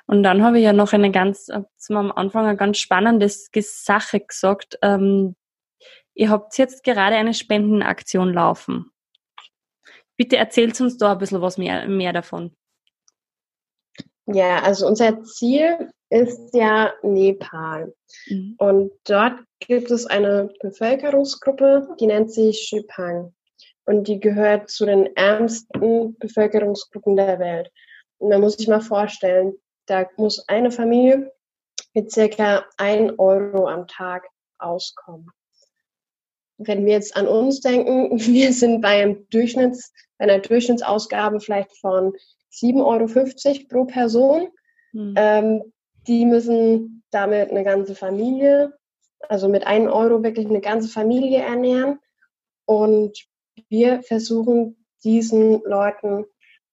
Und 0.07 0.23
dann 0.23 0.43
habe 0.43 0.59
ich 0.59 0.63
ja 0.63 0.73
noch 0.73 0.93
eine 0.93 1.11
ganz, 1.11 1.49
zum 1.77 1.97
am 1.97 2.11
Anfang 2.11 2.45
eine 2.45 2.57
ganz 2.57 2.77
spannende 2.77 3.27
Sache 3.29 4.19
gesagt. 4.21 4.77
Ähm, 4.81 5.35
ihr 6.13 6.29
habt 6.29 6.57
jetzt 6.57 6.83
gerade 6.83 7.15
eine 7.15 7.33
Spendenaktion 7.33 8.33
laufen. 8.33 8.91
Bitte 10.17 10.37
erzählt 10.37 10.79
uns 10.81 10.97
da 10.97 11.13
ein 11.13 11.17
bisschen 11.17 11.41
was 11.41 11.57
mehr, 11.57 11.87
mehr 11.87 12.13
davon. 12.13 12.55
Ja, 14.25 14.61
also 14.61 14.85
unser 14.85 15.23
Ziel 15.23 15.89
ist 16.09 16.53
ja 16.53 16.93
Nepal. 17.03 17.93
Mhm. 18.27 18.55
Und 18.57 18.91
dort 19.05 19.39
gibt 19.59 19.91
es 19.91 20.05
eine 20.05 20.49
Bevölkerungsgruppe, 20.61 21.95
die 21.99 22.07
nennt 22.07 22.31
sich 22.31 22.59
Shipang. 22.61 23.33
Und 23.85 24.07
die 24.07 24.19
gehört 24.19 24.69
zu 24.69 24.85
den 24.85 25.15
ärmsten 25.15 26.15
Bevölkerungsgruppen 26.19 27.15
der 27.15 27.39
Welt. 27.39 27.71
Man 28.19 28.41
muss 28.41 28.57
sich 28.57 28.67
mal 28.67 28.81
vorstellen, 28.81 29.53
da 29.85 30.07
muss 30.17 30.47
eine 30.47 30.71
Familie 30.71 31.31
mit 31.93 32.11
circa 32.11 32.65
ein 32.77 33.17
Euro 33.17 33.67
am 33.67 33.87
Tag 33.87 34.27
auskommen. 34.59 35.27
Wenn 36.57 36.85
wir 36.85 36.93
jetzt 36.93 37.15
an 37.15 37.27
uns 37.27 37.61
denken, 37.61 38.11
wir 38.19 38.53
sind 38.53 38.81
bei, 38.81 39.01
einem 39.01 39.27
Durchschnitts, 39.29 39.93
bei 40.17 40.25
einer 40.25 40.39
Durchschnittsausgabe 40.39 41.39
vielleicht 41.39 41.75
von 41.77 42.13
7,50 42.51 43.47
Euro 43.47 43.67
pro 43.67 43.85
Person. 43.85 44.49
Mhm. 44.91 45.13
Ähm, 45.15 45.73
die 46.07 46.25
müssen 46.25 47.03
damit 47.11 47.49
eine 47.49 47.63
ganze 47.63 47.95
Familie, 47.95 48.73
also 49.27 49.47
mit 49.47 49.65
einem 49.65 49.87
Euro 49.87 50.23
wirklich 50.23 50.47
eine 50.47 50.61
ganze 50.61 50.89
Familie 50.89 51.39
ernähren. 51.39 51.99
Und 52.65 53.17
wir 53.69 54.01
versuchen 54.03 54.85
diesen 55.03 55.61
Leuten 55.63 56.25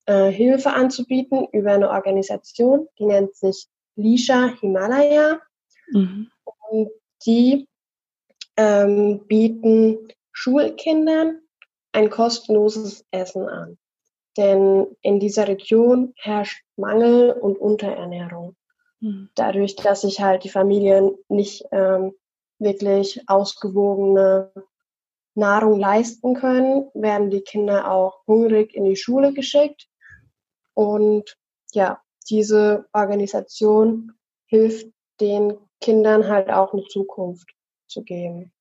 äh, 0.07 0.31
Hilfe 0.31 0.73
anzubieten 0.73 1.47
über 1.53 1.73
eine 1.73 1.91
Organisation, 1.91 2.89
die 2.99 3.07
nennt 3.07 3.35
sich 3.37 3.67
Lisha 3.97 4.55
Himalaya. 4.61 5.41
Mhm. 5.91 6.31
Und 6.71 6.91
die 7.25 7.69
ähm, 8.57 9.27
bieten 9.27 10.09
Schulkindern 10.33 11.41
ein 11.93 12.11
kostenloses 12.11 13.05
Essen 13.11 13.49
an. 13.49 13.79
Denn 14.37 14.87
in 15.01 15.19
dieser 15.19 15.49
Region 15.49 16.13
herrscht 16.17 16.63
Mangel 16.77 17.33
und 17.33 17.59
Unterernährung. 17.59 18.55
Mhm. 19.01 19.31
Dadurch, 19.35 19.77
dass 19.77 20.03
sich 20.03 20.21
halt 20.21 20.45
die 20.45 20.51
Familien 20.51 21.17
nicht 21.29 21.65
ähm, 21.73 22.15
wirklich 22.59 23.23
ausgewogene 23.29 24.53
Nahrung 25.35 25.79
leisten 25.79 26.35
können, 26.35 26.91
werden 26.95 27.31
die 27.31 27.43
Kinder 27.43 27.91
auch 27.91 28.27
hungrig 28.27 28.75
in 28.75 28.85
die 28.85 28.97
Schule 28.97 29.33
geschickt. 29.33 29.89
Und 30.77 31.37
ja, 31.73 32.01
diese 32.29 32.87
Organisation 32.93 34.13
hilft 34.47 34.87
den 35.21 35.57
Kindern 35.81 36.29
halt 36.29 36.51
auch 36.51 36.73
eine 36.73 36.85
Zukunft 36.85 37.49
zu 37.89 38.03
geben. 38.03 38.53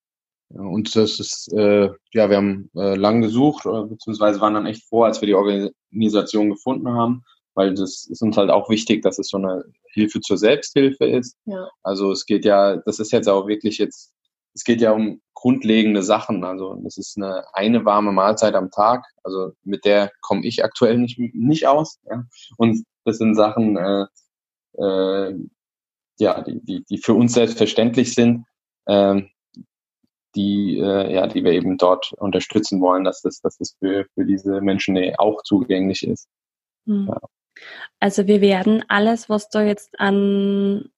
Ja, 0.49 0.61
und 0.61 0.95
das 0.95 1.19
ist, 1.19 1.51
äh, 1.53 1.89
ja, 2.13 2.29
wir 2.29 2.37
haben 2.37 2.69
äh, 2.75 2.95
lang 2.95 3.21
gesucht, 3.21 3.65
äh, 3.65 3.83
beziehungsweise 3.83 4.39
waren 4.39 4.53
dann 4.53 4.65
echt 4.65 4.87
froh, 4.87 5.03
als 5.03 5.19
wir 5.19 5.27
die 5.27 5.35
Organisation 5.35 6.51
gefunden 6.51 6.87
haben, 6.89 7.23
weil 7.53 7.73
das 7.73 8.07
ist 8.09 8.21
uns 8.21 8.37
halt 8.37 8.49
auch 8.49 8.69
wichtig, 8.69 9.01
dass 9.01 9.19
es 9.19 9.27
so 9.27 9.37
eine 9.37 9.65
Hilfe 9.91 10.21
zur 10.21 10.37
Selbsthilfe 10.37 11.05
ist. 11.05 11.35
Ja. 11.45 11.67
Also 11.83 12.11
es 12.11 12.25
geht 12.25 12.45
ja, 12.45 12.77
das 12.77 12.99
ist 12.99 13.11
jetzt 13.11 13.27
auch 13.27 13.47
wirklich 13.47 13.77
jetzt, 13.77 14.13
es 14.55 14.63
geht 14.63 14.81
ja 14.81 14.91
um 14.93 15.21
grundlegende 15.35 16.01
Sachen. 16.01 16.43
Also 16.43 16.75
das 16.83 16.97
ist 16.97 17.17
eine 17.17 17.43
eine 17.53 17.85
warme 17.85 18.11
Mahlzeit 18.11 18.55
am 18.55 18.71
Tag. 18.71 19.05
Also 19.23 19.51
mit 19.63 19.85
der 19.85 20.11
komme 20.21 20.45
ich 20.45 20.63
aktuell 20.63 20.97
nicht 20.97 21.19
nicht 21.19 21.67
aus. 21.67 21.99
Ja. 22.09 22.23
Und 22.57 22.83
das 23.03 23.17
sind 23.19 23.35
Sachen, 23.35 23.77
äh, 23.77 24.05
äh, 24.77 25.35
ja, 26.17 26.41
die, 26.41 26.59
die, 26.63 26.83
die 26.85 26.97
für 26.97 27.13
uns 27.13 27.33
selbstverständlich 27.33 28.13
sind, 28.15 28.45
äh, 28.85 29.21
die, 30.35 30.79
äh, 30.79 31.13
ja, 31.13 31.27
die 31.27 31.43
wir 31.43 31.51
eben 31.51 31.77
dort 31.77 32.13
unterstützen 32.13 32.81
wollen, 32.81 33.03
dass 33.03 33.21
das, 33.21 33.39
dass 33.41 33.57
das 33.57 33.75
für, 33.79 34.05
für 34.13 34.25
diese 34.25 34.61
Menschen 34.61 34.97
auch 35.17 35.43
zugänglich 35.43 36.05
ist. 36.07 36.27
Mhm. 36.85 37.07
Ja. 37.09 37.19
Also 37.99 38.27
wir 38.27 38.41
werden 38.41 38.83
alles, 38.87 39.29
was 39.29 39.49
da 39.49 39.63
jetzt 39.63 39.99
an 39.99 40.89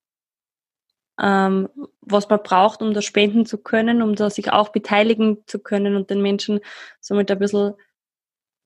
ähm, 1.21 1.69
was 2.01 2.29
man 2.29 2.41
braucht, 2.43 2.81
um 2.81 2.93
das 2.93 3.05
spenden 3.05 3.45
zu 3.45 3.57
können, 3.57 4.01
um 4.01 4.15
da 4.15 4.29
sich 4.29 4.51
auch 4.51 4.69
beteiligen 4.69 5.43
zu 5.47 5.59
können 5.59 5.95
und 5.95 6.09
den 6.09 6.21
Menschen 6.21 6.59
somit 6.99 7.31
ein 7.31 7.39
bisschen 7.39 7.73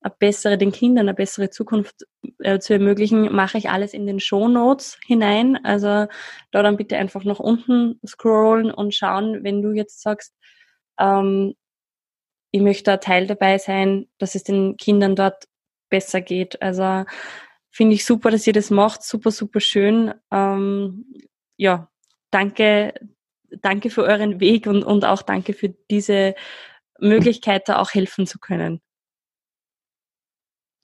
eine 0.01 0.13
bessere, 0.17 0.57
den 0.57 0.71
Kindern 0.71 1.07
eine 1.07 1.13
bessere 1.13 1.49
Zukunft 1.51 2.07
äh, 2.39 2.59
zu 2.59 2.73
ermöglichen, 2.73 3.33
mache 3.33 3.57
ich 3.57 3.69
alles 3.69 3.93
in 3.93 4.07
den 4.07 4.19
Show 4.19 4.47
Notes 4.47 4.99
hinein. 5.05 5.63
Also 5.63 6.07
da 6.51 6.63
dann 6.63 6.77
bitte 6.77 6.97
einfach 6.97 7.23
nach 7.23 7.39
unten 7.39 7.99
scrollen 8.05 8.71
und 8.71 8.95
schauen, 8.95 9.43
wenn 9.43 9.61
du 9.61 9.71
jetzt 9.71 10.01
sagst, 10.01 10.33
ähm, 10.99 11.53
ich 12.51 12.61
möchte 12.61 12.91
ein 12.93 12.99
Teil 12.99 13.27
dabei 13.27 13.57
sein, 13.59 14.07
dass 14.17 14.35
es 14.35 14.43
den 14.43 14.75
Kindern 14.77 15.15
dort 15.15 15.45
besser 15.89 16.21
geht. 16.21 16.61
Also 16.61 17.05
finde 17.69 17.95
ich 17.95 18.05
super, 18.05 18.31
dass 18.31 18.47
ihr 18.47 18.53
das 18.53 18.71
macht. 18.71 19.03
Super, 19.03 19.31
super 19.31 19.59
schön. 19.59 20.13
Ähm, 20.31 21.05
ja, 21.57 21.90
danke, 22.31 22.93
danke 23.49 23.89
für 23.89 24.03
euren 24.03 24.39
Weg 24.39 24.67
und, 24.67 24.83
und 24.83 25.05
auch 25.05 25.21
danke 25.21 25.53
für 25.53 25.69
diese 25.89 26.35
Möglichkeit, 26.99 27.67
da 27.67 27.79
auch 27.79 27.93
helfen 27.93 28.25
zu 28.25 28.39
können. 28.39 28.81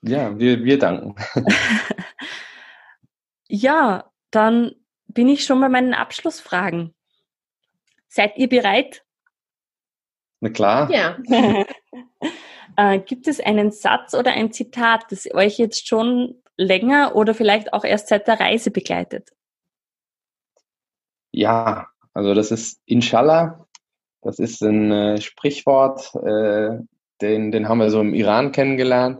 Ja, 0.02 0.38
wir, 0.38 0.64
wir 0.64 0.78
danken. 0.78 1.16
ja, 3.48 4.12
dann 4.32 4.74
bin 5.08 5.28
ich 5.28 5.44
schon 5.46 5.60
bei 5.60 5.70
meinen 5.70 5.94
Abschlussfragen. 5.94 6.94
Seid 8.08 8.38
ihr 8.38 8.50
bereit? 8.50 9.04
Na 10.40 10.50
klar. 10.50 10.90
Ja. 10.92 11.18
äh, 12.78 13.00
gibt 13.00 13.28
es 13.28 13.40
einen 13.40 13.72
Satz 13.72 14.14
oder 14.14 14.32
ein 14.32 14.52
Zitat, 14.52 15.06
das 15.10 15.28
euch 15.34 15.58
jetzt 15.58 15.88
schon 15.88 16.42
länger 16.58 17.16
oder 17.16 17.34
vielleicht 17.34 17.74
auch 17.74 17.84
erst 17.84 18.10
seit 18.10 18.28
der 18.28 18.40
Reise 18.40 18.72
begleitet? 18.72 19.32
Ja, 21.38 21.90
also 22.16 22.34
das 22.34 22.50
ist 22.50 22.82
Inshallah. 22.88 23.68
Das 24.24 24.40
ist 24.40 24.64
ein 24.64 24.92
äh, 24.92 25.22
Sprichwort, 25.22 26.16
äh, 26.16 26.80
den, 27.22 27.52
den 27.52 27.70
haben 27.70 27.78
wir 27.78 27.92
so 27.92 28.02
im 28.02 28.16
Iran 28.16 28.52
kennengelernt. 28.52 29.20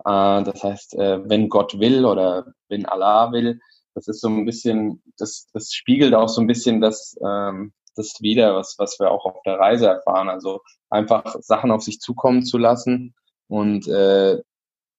Äh, 0.00 0.42
das 0.42 0.62
heißt, 0.62 0.94
äh, 0.96 1.26
wenn 1.26 1.48
Gott 1.48 1.80
will 1.80 2.04
oder 2.04 2.52
wenn 2.68 2.84
Allah 2.84 3.32
will, 3.32 3.60
das 3.94 4.08
ist 4.08 4.20
so 4.20 4.28
ein 4.28 4.44
bisschen, 4.44 5.02
das, 5.16 5.48
das 5.54 5.72
spiegelt 5.72 6.14
auch 6.14 6.28
so 6.28 6.42
ein 6.42 6.46
bisschen 6.46 6.82
das, 6.82 7.16
ähm, 7.26 7.72
das 7.96 8.20
wieder, 8.20 8.54
was, 8.54 8.74
was 8.76 9.00
wir 9.00 9.10
auch 9.10 9.24
auf 9.24 9.40
der 9.46 9.58
Reise 9.58 9.86
erfahren. 9.86 10.28
Also 10.28 10.60
einfach 10.90 11.36
Sachen 11.40 11.70
auf 11.70 11.82
sich 11.82 11.98
zukommen 11.98 12.44
zu 12.44 12.58
lassen 12.58 13.14
und 13.48 13.88
äh, 13.88 14.34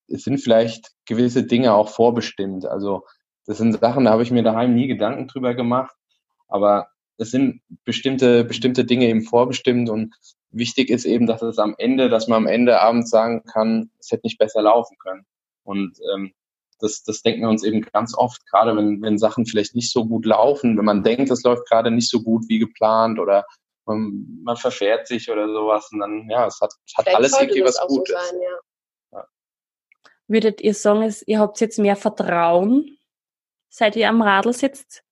es 0.08 0.24
sind 0.24 0.38
vielleicht 0.38 0.90
gewisse 1.04 1.44
Dinge 1.44 1.74
auch 1.74 1.90
vorbestimmt. 1.90 2.66
Also 2.66 3.04
das 3.46 3.58
sind 3.58 3.78
Sachen, 3.78 4.06
da 4.06 4.10
habe 4.10 4.24
ich 4.24 4.32
mir 4.32 4.42
daheim 4.42 4.74
nie 4.74 4.88
Gedanken 4.88 5.28
drüber 5.28 5.54
gemacht, 5.54 5.94
aber 6.48 6.88
es 7.18 7.30
sind 7.30 7.62
bestimmte, 7.84 8.44
bestimmte 8.44 8.84
Dinge 8.84 9.08
eben 9.08 9.22
vorbestimmt 9.22 9.88
und 9.88 10.14
wichtig 10.50 10.90
ist 10.90 11.04
eben, 11.04 11.26
dass 11.26 11.42
es 11.42 11.58
am 11.58 11.74
Ende, 11.78 12.08
dass 12.08 12.28
man 12.28 12.38
am 12.38 12.46
Ende 12.46 12.80
abends 12.80 13.10
sagen 13.10 13.42
kann, 13.44 13.90
es 13.98 14.10
hätte 14.10 14.26
nicht 14.26 14.38
besser 14.38 14.62
laufen 14.62 14.96
können. 14.98 15.26
Und 15.64 15.98
ähm, 16.14 16.32
das, 16.78 17.02
das 17.02 17.22
denken 17.22 17.42
wir 17.42 17.48
uns 17.48 17.64
eben 17.64 17.80
ganz 17.80 18.14
oft, 18.16 18.46
gerade 18.46 18.76
wenn, 18.76 19.00
wenn 19.02 19.18
Sachen 19.18 19.46
vielleicht 19.46 19.74
nicht 19.74 19.90
so 19.90 20.06
gut 20.06 20.26
laufen, 20.26 20.76
wenn 20.76 20.84
man 20.84 21.02
denkt, 21.02 21.30
es 21.30 21.42
läuft 21.42 21.68
gerade 21.68 21.90
nicht 21.90 22.10
so 22.10 22.22
gut 22.22 22.44
wie 22.48 22.58
geplant 22.58 23.18
oder 23.18 23.46
man, 23.86 24.26
man 24.42 24.56
verfährt 24.56 25.06
sich 25.06 25.30
oder 25.30 25.46
sowas 25.48 25.88
und 25.92 26.00
dann, 26.00 26.28
ja, 26.28 26.46
es 26.46 26.60
hat, 26.60 26.72
hat 26.96 27.08
alles 27.14 27.38
irgendwie 27.38 27.64
was 27.64 27.80
Gutes. 27.86 28.14
So 28.14 28.30
sein, 28.30 28.40
ja. 28.42 29.18
Ja. 29.18 29.28
Würdet 30.26 30.60
ihr 30.60 30.74
sagen, 30.74 31.14
ihr 31.26 31.38
habt 31.38 31.60
jetzt 31.60 31.78
mehr 31.78 31.96
Vertrauen, 31.96 32.98
seit 33.68 33.96
ihr 33.96 34.08
am 34.08 34.22
Radl 34.22 34.52
sitzt? 34.52 35.05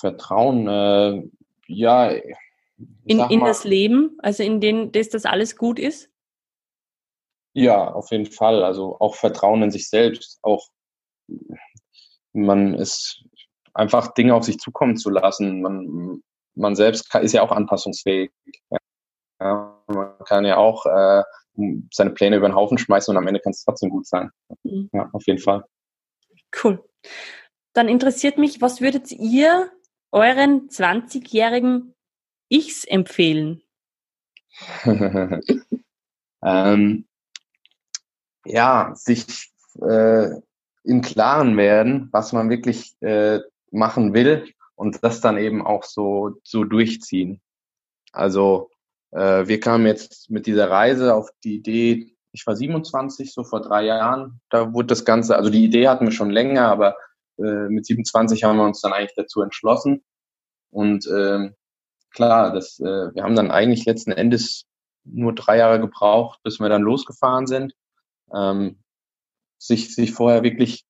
Vertrauen, 0.00 0.66
äh, 0.68 1.22
ja. 1.66 2.10
In, 3.04 3.20
in 3.20 3.40
mal, 3.40 3.46
das 3.46 3.64
Leben, 3.64 4.16
also 4.18 4.42
in 4.42 4.60
dem, 4.60 4.92
dass 4.92 5.10
das 5.10 5.26
alles 5.26 5.56
gut 5.56 5.78
ist? 5.78 6.10
Ja, 7.52 7.92
auf 7.92 8.10
jeden 8.10 8.26
Fall. 8.26 8.64
Also 8.64 8.96
auch 8.98 9.16
Vertrauen 9.16 9.62
in 9.62 9.70
sich 9.70 9.88
selbst, 9.88 10.38
auch 10.42 10.68
man 12.32 12.74
ist 12.74 13.22
einfach 13.74 14.14
Dinge 14.14 14.34
auf 14.34 14.44
sich 14.44 14.58
zukommen 14.58 14.96
zu 14.96 15.10
lassen. 15.10 15.60
Man, 15.62 16.22
man 16.54 16.74
selbst 16.74 17.14
ist 17.16 17.32
ja 17.32 17.42
auch 17.42 17.52
anpassungsfähig. 17.52 18.30
Ja, 19.40 19.82
man 19.86 20.18
kann 20.24 20.44
ja 20.44 20.56
auch 20.56 20.86
äh, 20.86 21.22
seine 21.92 22.10
Pläne 22.10 22.36
über 22.36 22.48
den 22.48 22.54
Haufen 22.54 22.78
schmeißen 22.78 23.12
und 23.12 23.18
am 23.18 23.26
Ende 23.26 23.40
kann 23.40 23.52
es 23.52 23.64
trotzdem 23.64 23.90
gut 23.90 24.06
sein. 24.06 24.30
Mhm. 24.62 24.90
Ja, 24.92 25.08
auf 25.12 25.26
jeden 25.26 25.40
Fall. 25.40 25.64
Cool. 26.62 26.84
Dann 27.72 27.88
interessiert 27.88 28.38
mich, 28.38 28.60
was 28.60 28.80
würdet 28.80 29.12
ihr 29.12 29.70
euren 30.12 30.68
20-jährigen 30.68 31.94
Ichs 32.48 32.84
empfehlen? 32.84 33.62
ähm, 36.42 37.06
ja, 38.44 38.92
sich 38.94 39.50
äh, 39.80 40.30
im 40.84 41.02
Klaren 41.02 41.56
werden, 41.56 42.08
was 42.12 42.32
man 42.32 42.50
wirklich 42.50 42.94
äh, 43.00 43.40
machen 43.70 44.14
will 44.14 44.52
und 44.74 45.04
das 45.04 45.20
dann 45.20 45.38
eben 45.38 45.64
auch 45.64 45.84
so, 45.84 46.40
so 46.42 46.64
durchziehen. 46.64 47.40
Also 48.12 48.70
äh, 49.12 49.46
wir 49.46 49.60
kamen 49.60 49.86
jetzt 49.86 50.30
mit 50.30 50.46
dieser 50.46 50.70
Reise 50.70 51.14
auf 51.14 51.28
die 51.44 51.56
Idee, 51.56 52.16
ich 52.32 52.46
war 52.46 52.56
27, 52.56 53.32
so 53.32 53.44
vor 53.44 53.60
drei 53.60 53.84
Jahren, 53.84 54.40
da 54.50 54.72
wurde 54.72 54.86
das 54.86 55.04
Ganze, 55.04 55.36
also 55.36 55.50
die 55.50 55.64
Idee 55.64 55.88
hatten 55.88 56.06
wir 56.06 56.12
schon 56.12 56.30
länger, 56.30 56.68
aber 56.68 56.96
äh, 57.42 57.68
mit 57.68 57.86
27 57.86 58.44
haben 58.44 58.56
wir 58.56 58.64
uns 58.64 58.80
dann 58.80 58.92
eigentlich 58.92 59.14
dazu 59.16 59.42
entschlossen. 59.42 60.02
Und 60.70 61.06
äh, 61.06 61.50
klar, 62.10 62.52
das, 62.52 62.78
äh, 62.80 63.14
wir 63.14 63.22
haben 63.22 63.34
dann 63.34 63.50
eigentlich 63.50 63.84
letzten 63.84 64.12
Endes 64.12 64.66
nur 65.04 65.34
drei 65.34 65.56
Jahre 65.56 65.80
gebraucht, 65.80 66.40
bis 66.42 66.60
wir 66.60 66.68
dann 66.68 66.82
losgefahren 66.82 67.46
sind 67.46 67.74
ähm, 68.32 68.78
sich, 69.58 69.94
sich 69.94 70.12
vorher 70.12 70.42
wirklich 70.42 70.84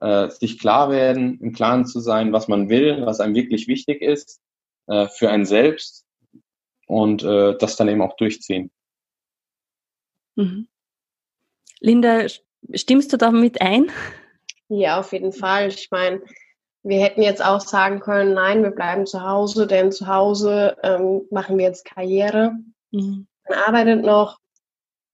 äh, 0.00 0.28
sich 0.30 0.58
klar 0.58 0.90
werden, 0.90 1.38
im 1.40 1.52
Klaren 1.52 1.86
zu 1.86 2.00
sein, 2.00 2.32
was 2.32 2.48
man 2.48 2.68
will, 2.68 3.04
was 3.06 3.20
einem 3.20 3.34
wirklich 3.34 3.68
wichtig 3.68 4.02
ist 4.02 4.40
äh, 4.86 5.08
für 5.08 5.30
einen 5.30 5.46
selbst 5.46 6.04
und 6.86 7.22
äh, 7.22 7.56
das 7.58 7.76
dann 7.76 7.88
eben 7.88 8.02
auch 8.02 8.16
durchziehen. 8.16 8.70
Mhm. 10.34 10.68
Linda, 11.80 12.26
stimmst 12.74 13.12
du 13.12 13.16
damit 13.16 13.60
ein? 13.60 13.90
Ja, 14.68 14.98
auf 14.98 15.12
jeden 15.12 15.32
Fall. 15.32 15.68
Ich 15.68 15.90
meine, 15.90 16.22
wir 16.82 17.00
hätten 17.00 17.22
jetzt 17.22 17.44
auch 17.44 17.60
sagen 17.60 18.00
können, 18.00 18.34
nein, 18.34 18.62
wir 18.62 18.70
bleiben 18.70 19.06
zu 19.06 19.22
Hause, 19.22 19.66
denn 19.66 19.92
zu 19.92 20.06
Hause 20.06 20.76
ähm, 20.82 21.22
machen 21.30 21.58
wir 21.58 21.64
jetzt 21.64 21.84
Karriere. 21.84 22.52
Mhm. 22.90 23.26
Man 23.48 23.58
arbeitet 23.58 24.04
noch, 24.04 24.38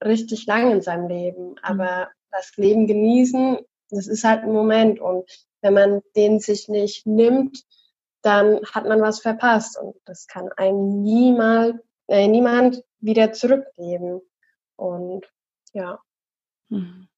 richtig 0.04 0.46
lang 0.46 0.70
in 0.70 0.82
seinem 0.82 1.08
Leben. 1.08 1.50
Mhm. 1.50 1.58
Aber 1.62 2.10
das 2.30 2.56
Leben 2.56 2.86
genießen, 2.86 3.58
das 3.90 4.06
ist 4.06 4.24
halt 4.24 4.42
ein 4.42 4.52
Moment. 4.52 5.00
Und 5.00 5.30
wenn 5.60 5.74
man 5.74 6.02
den 6.16 6.40
sich 6.40 6.68
nicht 6.68 7.06
nimmt, 7.06 7.64
dann 8.22 8.60
hat 8.72 8.86
man 8.86 9.00
was 9.00 9.20
verpasst. 9.20 9.78
Und 9.78 9.96
das 10.04 10.26
kann 10.26 10.50
einem 10.56 11.02
niemals, 11.02 11.76
äh, 12.08 12.28
niemand 12.28 12.82
wieder 13.00 13.32
zurückgeben. 13.32 14.20
Und 14.76 15.30
ja. 15.72 16.00
Mhm. 16.68 17.08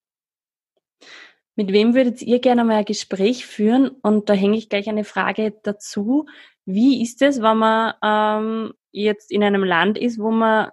Mit 1.55 1.71
wem 1.71 1.93
würdet 1.93 2.21
ihr 2.21 2.39
gerne 2.39 2.65
mal 2.65 2.75
ein 2.75 2.85
Gespräch 2.85 3.45
führen? 3.45 3.89
Und 4.01 4.29
da 4.29 4.33
hänge 4.33 4.57
ich 4.57 4.69
gleich 4.69 4.89
eine 4.89 5.05
Frage 5.05 5.53
dazu. 5.63 6.25
Wie 6.65 7.01
ist 7.01 7.21
es, 7.21 7.41
wenn 7.41 7.57
man 7.57 7.93
ähm, 8.03 8.73
jetzt 8.91 9.31
in 9.31 9.43
einem 9.43 9.63
Land 9.63 9.97
ist, 9.97 10.19
wo 10.19 10.31
man 10.31 10.71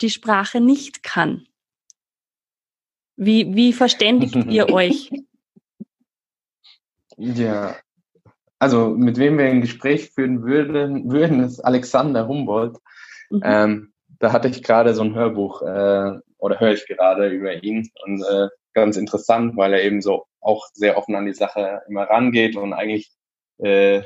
die 0.00 0.10
Sprache 0.10 0.60
nicht 0.60 1.02
kann? 1.02 1.46
Wie, 3.16 3.54
wie 3.54 3.72
verständigt 3.72 4.34
ihr 4.48 4.68
euch? 4.70 5.10
Ja, 7.16 7.76
also 8.58 8.90
mit 8.90 9.18
wem 9.18 9.38
wir 9.38 9.46
ein 9.46 9.60
Gespräch 9.60 10.10
führen 10.10 10.42
würden, 10.42 11.10
würden 11.10 11.40
ist 11.40 11.60
Alexander 11.60 12.26
Humboldt. 12.28 12.78
Mhm. 13.30 13.40
Ähm, 13.44 13.92
da 14.18 14.32
hatte 14.32 14.48
ich 14.48 14.62
gerade 14.62 14.94
so 14.94 15.02
ein 15.02 15.14
Hörbuch 15.14 15.62
äh, 15.62 16.18
oder 16.38 16.60
höre 16.60 16.72
ich 16.72 16.86
gerade 16.86 17.28
über 17.28 17.62
ihn 17.62 17.90
und 18.04 18.22
äh, 18.22 18.48
ganz 18.74 18.96
interessant, 18.96 19.56
weil 19.56 19.74
er 19.74 19.82
eben 19.82 20.02
so 20.02 20.26
auch 20.40 20.66
sehr 20.74 20.96
offen 20.98 21.14
an 21.14 21.26
die 21.26 21.34
Sache 21.34 21.82
immer 21.88 22.04
rangeht 22.04 22.56
und 22.56 22.72
eigentlich 22.72 23.10
äh, 23.58 24.02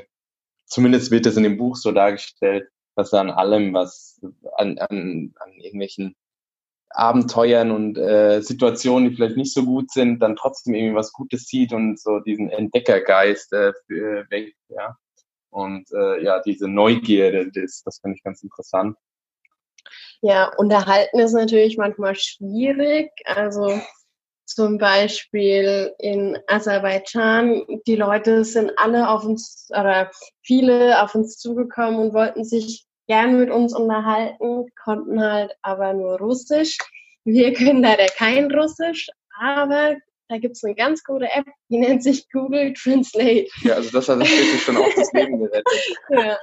zumindest 0.67 1.11
wird 1.11 1.27
es 1.27 1.37
in 1.37 1.45
dem 1.45 1.57
Buch 1.57 1.77
so 1.77 1.93
dargestellt, 1.93 2.69
dass 2.95 3.13
er 3.13 3.21
an 3.21 3.31
allem, 3.31 3.73
was 3.73 4.21
an, 4.57 4.79
an, 4.79 5.35
an 5.39 5.53
irgendwelchen 5.53 6.17
Abenteuern 6.91 7.71
und 7.71 7.99
äh, 7.99 8.41
Situationen, 8.41 9.11
die 9.11 9.17
vielleicht 9.17 9.37
nicht 9.37 9.53
so 9.53 9.65
gut 9.65 9.91
sind, 9.91 10.21
dann 10.21 10.37
trotzdem 10.37 10.75
irgendwie 10.75 10.95
was 10.95 11.13
Gutes 11.13 11.47
sieht 11.47 11.73
und 11.73 11.99
so 12.01 12.21
diesen 12.21 12.49
Entdeckergeist 12.51 13.53
äh, 13.53 13.73
weckt, 13.89 14.57
ja. 14.69 14.97
Und 15.51 15.91
äh, 15.93 16.23
ja, 16.23 16.41
diese 16.43 16.69
Neugierde, 16.69 17.51
das, 17.51 17.83
das 17.83 17.99
finde 17.99 18.17
ich 18.17 18.23
ganz 18.23 18.43
interessant. 18.43 18.97
Ja, 20.21 20.53
unterhalten 20.57 21.19
ist 21.19 21.33
natürlich 21.33 21.79
manchmal 21.79 22.15
schwierig. 22.15 23.11
Also 23.25 23.81
zum 24.47 24.79
Beispiel 24.79 25.93
in 25.99 26.39
Aserbaidschan, 26.47 27.65
die 27.87 27.97
Leute 27.97 28.45
sind 28.45 28.73
alle 28.77 29.09
auf 29.09 29.25
uns 29.25 29.69
oder 29.71 30.11
viele 30.43 31.03
auf 31.03 31.15
uns 31.15 31.39
zugekommen 31.39 32.01
und 32.01 32.15
wollten 32.15 32.45
sich 32.45 32.87
gern 33.09 33.39
mit 33.39 33.51
uns 33.51 33.75
unterhalten, 33.75 34.67
konnten 34.83 35.23
halt 35.23 35.53
aber 35.63 35.93
nur 35.93 36.19
Russisch. 36.19 36.79
Wir 37.25 37.53
können 37.53 37.83
leider 37.83 38.07
kein 38.07 38.51
Russisch, 38.51 39.09
aber 39.39 39.97
da 40.29 40.39
gibt 40.39 40.57
es 40.57 40.65
eine 40.65 40.75
ganz 40.75 41.05
gute 41.05 41.27
App, 41.27 41.47
die 41.69 41.79
nennt 41.79 42.03
sich 42.03 42.29
Google 42.31 42.73
Translate. 42.73 43.49
Ja, 43.63 43.75
also 43.75 43.91
das 43.91 44.09
hat 44.09 44.19
wirklich 44.19 44.63
schon 44.63 44.77
auch 44.77 44.95
das 44.97 45.13
Leben 45.13 45.39
gerettet. 45.39 45.67
ja. 46.11 46.37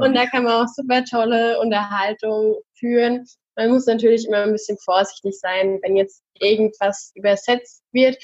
Und 0.00 0.14
da 0.14 0.26
kann 0.26 0.44
man 0.44 0.64
auch 0.64 0.68
super 0.68 1.04
tolle 1.04 1.60
Unterhaltung 1.60 2.56
führen. 2.74 3.24
Man 3.56 3.70
muss 3.70 3.86
natürlich 3.86 4.26
immer 4.26 4.42
ein 4.42 4.52
bisschen 4.52 4.78
vorsichtig 4.78 5.38
sein, 5.38 5.78
wenn 5.82 5.96
jetzt 5.96 6.22
irgendwas 6.38 7.12
übersetzt 7.14 7.84
wird, 7.92 8.16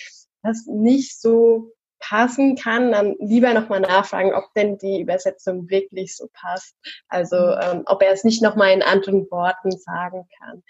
was 0.42 0.66
nicht 0.66 1.20
so 1.20 1.72
passen 2.00 2.56
kann, 2.56 2.90
dann 2.92 3.14
lieber 3.20 3.52
nochmal 3.54 3.80
nachfragen, 3.80 4.34
ob 4.34 4.52
denn 4.54 4.78
die 4.78 5.00
Übersetzung 5.00 5.68
wirklich 5.68 6.16
so 6.16 6.28
passt. 6.32 6.74
Also 7.08 7.36
mhm. 7.36 7.60
ähm, 7.62 7.82
ob 7.86 8.02
er 8.02 8.12
es 8.12 8.24
nicht 8.24 8.42
nochmal 8.42 8.72
in 8.72 8.82
anderen 8.82 9.30
Worten 9.30 9.70
sagen 9.70 10.26
kann. 10.38 10.62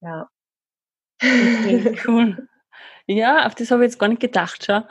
Ja. 0.00 0.30
Okay, 1.20 1.98
cool. 2.06 2.48
Ja, 3.06 3.46
auf 3.46 3.54
das 3.54 3.70
habe 3.70 3.84
ich 3.84 3.90
jetzt 3.90 3.98
gar 3.98 4.08
nicht 4.08 4.20
gedacht, 4.20 4.64
schau. 4.64 4.82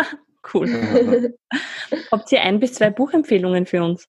cool. 0.54 1.36
Habt 2.10 2.32
ihr 2.32 2.42
ein 2.42 2.58
bis 2.58 2.74
zwei 2.74 2.90
Buchempfehlungen 2.90 3.66
für 3.66 3.82
uns? 3.82 4.08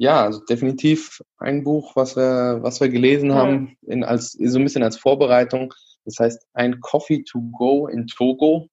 Ja, 0.00 0.24
also 0.24 0.40
definitiv 0.40 1.20
ein 1.36 1.62
Buch, 1.62 1.94
was 1.94 2.16
wir, 2.16 2.60
was 2.62 2.80
wir 2.80 2.88
gelesen 2.88 3.34
haben, 3.34 3.76
in, 3.82 4.02
als, 4.02 4.32
so 4.32 4.58
ein 4.58 4.64
bisschen 4.64 4.82
als 4.82 4.96
Vorbereitung. 4.96 5.74
Das 6.06 6.18
heißt 6.18 6.46
Ein 6.54 6.80
Coffee 6.80 7.22
to 7.22 7.42
Go 7.52 7.86
in 7.86 8.06
Togo 8.06 8.70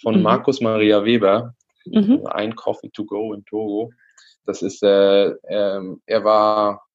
von 0.00 0.18
mhm. 0.18 0.22
Markus 0.22 0.60
Maria 0.60 1.04
Weber. 1.04 1.56
Mhm. 1.86 1.96
Also 1.96 2.24
ein 2.26 2.54
Coffee 2.54 2.88
to 2.90 3.04
Go 3.04 3.34
in 3.34 3.44
Togo. 3.46 3.90
Das 4.46 4.62
ist, 4.62 4.80
äh, 4.84 5.30
äh, 5.30 5.96
er 6.06 6.24
war 6.24 6.86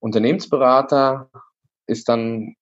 Unternehmensberater, 0.00 1.30
ist 1.86 2.08
dann 2.08 2.56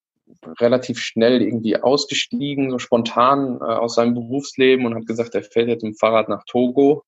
relativ 0.60 0.98
schnell 0.98 1.40
irgendwie 1.40 1.78
ausgestiegen, 1.78 2.70
so 2.70 2.78
spontan 2.78 3.62
äh, 3.62 3.64
aus 3.64 3.94
seinem 3.94 4.12
Berufsleben 4.12 4.84
und 4.84 4.94
hat 4.94 5.06
gesagt, 5.06 5.34
er 5.34 5.42
fährt 5.42 5.68
jetzt 5.68 5.84
mit 5.84 5.94
dem 5.94 5.98
Fahrrad 5.98 6.28
nach 6.28 6.44
Togo 6.44 7.04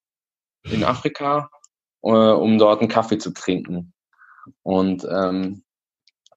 in 0.63 0.85
Afrika, 0.85 1.51
äh, 2.03 2.09
um 2.09 2.59
dort 2.59 2.81
einen 2.81 2.89
Kaffee 2.89 3.19
zu 3.19 3.31
trinken. 3.31 3.93
Und 4.63 5.07
ähm, 5.11 5.63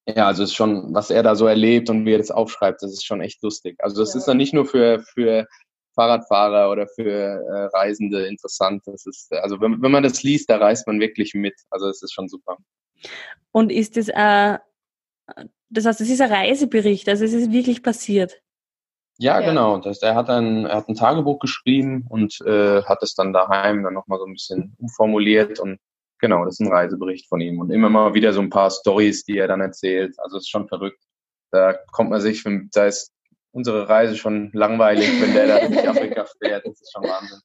ja, 0.05 0.27
also 0.27 0.43
ist 0.43 0.53
schon, 0.53 0.93
was 0.93 1.09
er 1.09 1.23
da 1.23 1.35
so 1.35 1.47
erlebt 1.47 1.89
und 1.89 2.05
wie 2.05 2.13
er 2.13 2.17
das 2.17 2.31
aufschreibt, 2.31 2.83
das 2.83 2.91
ist 2.91 3.05
schon 3.05 3.21
echt 3.21 3.41
lustig. 3.41 3.75
Also 3.79 4.01
das 4.01 4.13
ja. 4.13 4.19
ist 4.19 4.27
dann 4.27 4.37
nicht 4.37 4.53
nur 4.53 4.65
für, 4.65 4.99
für 5.13 5.47
Fahrradfahrer 5.95 6.69
oder 6.71 6.87
für 6.87 7.09
äh, 7.09 7.65
Reisende 7.77 8.25
interessant. 8.25 8.83
Das 8.85 9.05
ist, 9.05 9.31
also 9.31 9.61
wenn, 9.61 9.81
wenn 9.81 9.91
man 9.91 10.03
das 10.03 10.23
liest, 10.23 10.49
da 10.49 10.57
reist 10.57 10.87
man 10.87 10.99
wirklich 10.99 11.33
mit. 11.33 11.55
Also 11.69 11.87
es 11.87 12.01
ist 12.01 12.13
schon 12.13 12.27
super. 12.27 12.57
Und 13.51 13.71
ist 13.71 13.95
das, 13.95 14.09
äh, 14.09 14.57
das 15.69 15.85
heißt, 15.85 16.01
es 16.01 16.09
ist 16.09 16.21
ein 16.21 16.31
Reisebericht, 16.31 17.07
also 17.07 17.23
es 17.23 17.33
ist 17.33 17.51
wirklich 17.51 17.81
passiert. 17.81 18.41
Ja, 19.17 19.39
ja. 19.39 19.47
genau. 19.47 19.77
Das, 19.77 20.01
er, 20.01 20.15
hat 20.15 20.29
ein, 20.29 20.65
er 20.65 20.77
hat 20.77 20.89
ein 20.89 20.95
Tagebuch 20.95 21.39
geschrieben 21.39 22.05
und 22.09 22.41
äh, 22.41 22.83
hat 22.83 23.03
es 23.03 23.15
dann 23.15 23.33
daheim 23.33 23.83
dann 23.83 23.93
nochmal 23.93 24.19
so 24.19 24.25
ein 24.25 24.33
bisschen 24.33 24.75
umformuliert 24.79 25.59
und 25.59 25.79
genau, 26.19 26.45
das 26.45 26.55
ist 26.55 26.61
ein 26.61 26.71
Reisebericht 26.71 27.27
von 27.27 27.41
ihm 27.41 27.59
und 27.59 27.69
immer 27.69 27.89
mal 27.89 28.13
wieder 28.13 28.33
so 28.33 28.41
ein 28.41 28.49
paar 28.49 28.71
Stories, 28.71 29.25
die 29.25 29.37
er 29.37 29.47
dann 29.47 29.61
erzählt. 29.61 30.15
Also 30.19 30.37
es 30.37 30.43
ist 30.43 30.49
schon 30.49 30.67
verrückt. 30.67 31.01
Da 31.51 31.73
kommt 31.91 32.09
man 32.09 32.21
sich, 32.21 32.43
da 32.71 32.85
ist 32.85 33.11
unsere 33.51 33.87
Reise 33.87 34.15
schon 34.15 34.49
langweilig, 34.53 35.21
wenn 35.21 35.33
der 35.33 35.47
da 35.47 35.67
durch 35.67 35.87
Afrika 35.87 36.25
fährt. 36.41 36.65
Das 36.65 36.81
ist 36.81 36.91
schon 36.91 37.03
Wahnsinn. 37.03 37.39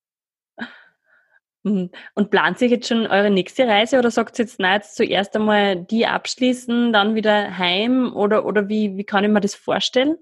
Mhm. 1.65 1.91
Und 2.15 2.31
plant 2.31 2.59
sich 2.59 2.71
jetzt 2.71 2.89
schon 2.89 3.07
eure 3.07 3.31
nächste 3.31 3.67
Reise 3.67 3.99
oder 3.99 4.11
sagt 4.11 4.39
ihr 4.39 4.45
jetzt, 4.45 4.59
na, 4.59 4.75
jetzt 4.77 4.97
zuerst 4.97 5.35
einmal 5.37 5.77
die 5.77 6.07
abschließen, 6.07 6.93
dann 6.93 7.15
wieder 7.15 7.59
heim 7.59 8.15
oder, 8.15 8.47
oder 8.47 8.69
wie, 8.69 8.97
wie 8.97 9.05
kann 9.05 9.25
ich 9.25 9.31
mir 9.31 9.41
das 9.41 9.55
vorstellen? 9.55 10.17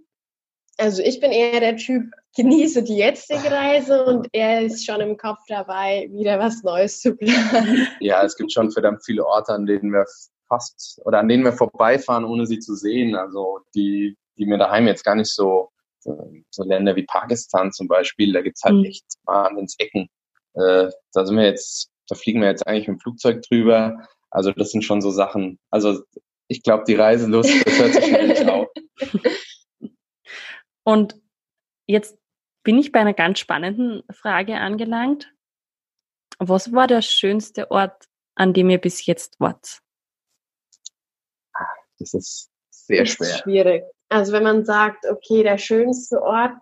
Also 0.79 1.03
ich 1.03 1.21
bin 1.21 1.33
eher 1.33 1.61
der 1.61 1.77
Typ, 1.77 2.11
genieße 2.37 2.83
die 2.83 2.97
jetzige 2.97 3.51
Reise 3.51 4.05
und 4.05 4.29
er 4.33 4.63
ist 4.63 4.85
schon 4.85 5.01
im 5.01 5.17
Kopf 5.17 5.39
dabei, 5.49 6.09
wieder 6.13 6.39
was 6.39 6.63
Neues 6.63 7.01
zu 7.01 7.17
planen. 7.17 7.89
Ja, 8.01 8.23
es 8.23 8.37
gibt 8.37 8.53
schon 8.53 8.71
verdammt 8.71 9.05
viele 9.05 9.25
Orte, 9.25 9.53
an 9.53 9.65
denen 9.65 9.91
wir 9.93 10.05
fast 10.49 11.01
oder 11.05 11.21
an 11.21 11.29
denen 11.29 11.45
wir 11.45 11.53
vorbeifahren, 11.53 12.25
ohne 12.25 12.47
sie 12.47 12.59
zu 12.59 12.75
sehen. 12.75 13.15
Also 13.15 13.61
die, 13.75 14.17
die 14.37 14.47
mir 14.47 14.59
daheim 14.59 14.87
jetzt 14.87 15.05
gar 15.05 15.15
nicht 15.15 15.35
so 15.35 15.71
so 16.51 16.65
Länder 16.65 16.97
wie 16.97 17.05
Pakistan 17.05 17.73
zum 17.73 17.89
Beispiel, 17.89 18.33
da 18.33 18.41
gibt's 18.43 18.63
halt 18.63 18.77
mhm. 18.77 18.85
echt 18.85 19.05
Wahnsinnsecken. 19.25 20.09
Äh, 20.55 20.91
da 21.13 21.27
sind 21.27 21.37
wir 21.37 21.45
jetzt, 21.45 21.91
da 22.09 22.15
fliegen 22.15 22.41
wir 22.41 22.49
jetzt 22.49 22.67
eigentlich 22.67 22.89
mit 22.89 22.99
dem 22.99 23.01
Flugzeug 23.01 23.43
drüber. 23.43 24.07
Also 24.31 24.53
das 24.53 24.71
sind 24.71 24.83
schon 24.83 25.01
so 25.01 25.11
Sachen. 25.11 25.59
Also 25.71 26.03
ich 26.49 26.63
glaube, 26.63 26.85
die 26.87 26.95
Reiselust, 26.95 27.51
das 27.67 27.79
hört 27.79 27.95
sich 27.95 28.05
schnell 28.07 28.51
auf. 28.51 28.69
Und 30.87 31.21
jetzt 31.87 32.17
bin 32.63 32.79
ich 32.79 32.93
bei 32.93 33.01
einer 33.01 33.13
ganz 33.13 33.41
spannenden 33.41 34.05
Frage 34.13 34.57
angelangt. 34.57 35.33
Was 36.39 36.73
war 36.73 36.87
der 36.87 37.03
schönste 37.03 37.71
Ort, 37.73 38.07
an 38.37 38.53
dem 38.53 38.71
ihr 38.71 38.81
bis 38.81 39.05
jetzt 39.05 39.41
wart? 39.41 39.81
Das 41.99 42.15
ist 42.15 42.51
sehr 42.71 43.03
das 43.03 43.11
schwer. 43.11 43.27
Ist 43.27 43.39
schwierig. 43.39 43.85
Also 44.11 44.33
wenn 44.33 44.45
man 44.45 44.65
sagt, 44.65 45.07
okay, 45.07 45.43
der 45.43 45.59
schönste 45.59 46.23
Ort, 46.23 46.53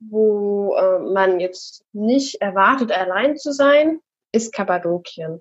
wo 0.00 0.74
äh, 0.74 0.98
man 0.98 1.38
jetzt 1.38 1.84
nicht 1.92 2.40
erwartet, 2.40 2.90
allein 2.90 3.36
zu 3.36 3.52
sein, 3.52 4.00
ist 4.32 4.52
Kappadokien. 4.52 5.40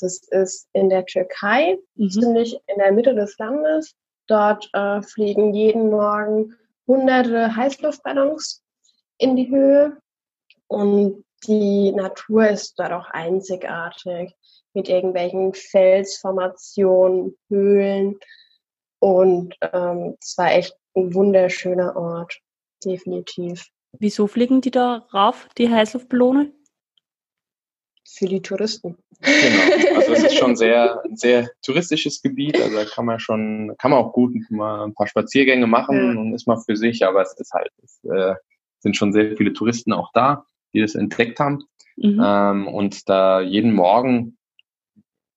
Das 0.00 0.20
ist 0.30 0.68
in 0.72 0.88
der 0.88 1.04
Türkei, 1.06 1.78
mhm. 1.94 2.10
ziemlich 2.10 2.58
in 2.66 2.78
der 2.78 2.90
Mitte 2.90 3.14
des 3.14 3.38
Landes. 3.38 3.94
Dort 4.26 4.68
äh, 4.72 5.00
fliegen 5.02 5.54
jeden 5.54 5.90
Morgen 5.90 6.56
hunderte 6.88 7.54
Heißluftballons 7.54 8.64
in 9.18 9.36
die 9.36 9.48
Höhe 9.48 9.98
und 10.66 11.24
die 11.46 11.92
Natur 11.92 12.48
ist 12.48 12.78
dort 12.78 12.92
auch 12.92 13.08
einzigartig 13.10 14.34
mit 14.74 14.88
irgendwelchen 14.88 15.54
Felsformationen, 15.54 17.36
Höhlen 17.48 18.18
und 19.00 19.54
ähm, 19.72 20.16
es 20.20 20.36
war 20.36 20.52
echt 20.52 20.76
ein 20.96 21.14
wunderschöner 21.14 21.94
Ort, 21.94 22.40
definitiv. 22.84 23.68
Wieso 23.92 24.26
fliegen 24.26 24.60
die 24.60 24.70
da 24.70 25.06
rauf, 25.12 25.48
die 25.56 25.68
Heißluftballone? 25.68 26.52
Für 28.10 28.26
die 28.26 28.40
Touristen. 28.40 28.96
Genau. 29.20 29.96
Also 29.96 30.12
es 30.12 30.24
ist 30.24 30.38
schon 30.38 30.56
sehr, 30.56 31.02
ein 31.04 31.16
sehr 31.16 31.50
touristisches 31.62 32.22
Gebiet. 32.22 32.60
Also 32.60 32.76
da 32.76 32.84
kann 32.84 33.04
man 33.04 33.20
schon, 33.20 33.74
kann 33.78 33.90
man 33.90 34.00
auch 34.00 34.12
gut 34.12 34.34
mal 34.50 34.84
ein 34.84 34.94
paar 34.94 35.06
Spaziergänge 35.06 35.66
machen 35.66 35.96
ja. 35.96 36.20
und 36.20 36.34
ist 36.34 36.46
mal 36.46 36.60
für 36.64 36.76
sich, 36.76 37.04
aber 37.04 37.22
es 37.22 37.34
ist 37.38 37.52
halt, 37.52 37.70
es 37.82 38.00
äh, 38.04 38.34
sind 38.80 38.96
schon 38.96 39.12
sehr 39.12 39.36
viele 39.36 39.52
Touristen 39.52 39.92
auch 39.92 40.10
da, 40.14 40.44
die 40.72 40.80
das 40.80 40.94
entdeckt 40.94 41.38
haben. 41.38 41.64
Mhm. 41.96 42.22
Ähm, 42.24 42.68
und 42.68 43.08
da 43.08 43.40
jeden 43.40 43.74
Morgen 43.74 44.38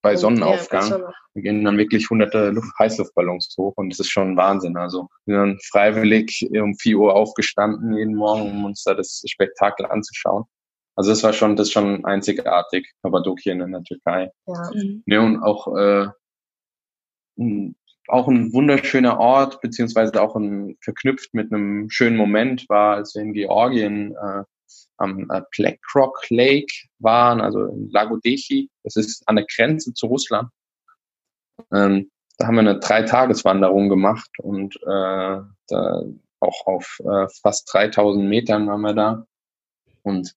bei 0.01 0.15
Sonnenaufgang 0.15 0.89
ja, 0.89 1.13
wir 1.34 1.43
gehen 1.43 1.63
dann 1.63 1.77
wirklich 1.77 2.10
hunderte 2.10 2.49
Luft 2.49 2.73
Heißluftballons 2.77 3.55
hoch 3.57 3.73
und 3.77 3.89
das 3.89 3.99
ist 3.99 4.10
schon 4.10 4.36
Wahnsinn. 4.36 4.75
Also 4.75 5.07
wir 5.25 5.36
sind 5.36 5.49
dann 5.49 5.60
freiwillig 5.60 6.49
um 6.51 6.75
4 6.75 6.97
Uhr 6.97 7.15
aufgestanden 7.15 7.95
jeden 7.97 8.15
Morgen, 8.15 8.49
um 8.49 8.65
uns 8.65 8.84
da 8.84 8.93
das 8.93 9.23
Spektakel 9.25 9.86
anzuschauen. 9.86 10.45
Also 10.95 11.12
das 11.12 11.23
war 11.23 11.34
schon, 11.34 11.56
das 11.56 11.67
ist 11.67 11.73
schon 11.73 12.06
einzigartig, 12.06 12.91
Kappadokien 13.01 13.62
in 13.62 13.71
der 13.71 13.84
Türkei. 13.84 14.32
Ja. 14.45 14.71
Mhm. 14.73 15.04
ja 15.06 15.21
und 15.21 15.41
auch, 15.41 15.75
äh, 15.75 16.08
auch 18.08 18.27
ein 18.27 18.54
wunderschöner 18.54 19.19
Ort, 19.19 19.62
beziehungsweise 19.62 20.21
auch 20.21 20.36
ein, 20.36 20.77
verknüpft 20.82 21.34
mit 21.34 21.51
einem 21.51 21.89
schönen 21.89 22.17
Moment 22.17 22.67
war, 22.69 22.95
als 22.95 23.15
wir 23.15 23.21
in 23.21 23.34
Georgien 23.34 24.15
äh, 24.15 24.43
am 24.97 25.30
äh, 25.32 25.41
Blackrock 25.56 26.25
Lake 26.30 26.73
waren, 26.99 27.41
also 27.41 27.65
in 27.65 27.89
Lagodechi. 27.89 28.69
Das 28.84 28.95
ist 28.95 29.27
an 29.27 29.38
der 29.38 29.45
Grenze 29.45 29.93
zu 29.93 30.08
Russland. 30.08 30.49
Ähm, 31.73 32.12
da 32.38 32.47
haben 32.47 32.56
wir 32.56 32.62
eine 32.62 32.80
Dreitageswanderung 32.80 33.89
gemacht 33.89 34.30
und 34.39 34.75
äh, 34.75 35.41
da 35.67 36.04
auch 36.39 36.67
auf 36.67 36.99
äh, 37.04 37.27
fast 37.41 37.71
3000 37.71 38.27
Metern 38.27 38.67
waren 38.67 38.82
wir 38.82 38.93
da. 38.93 39.25
Und 40.04 40.34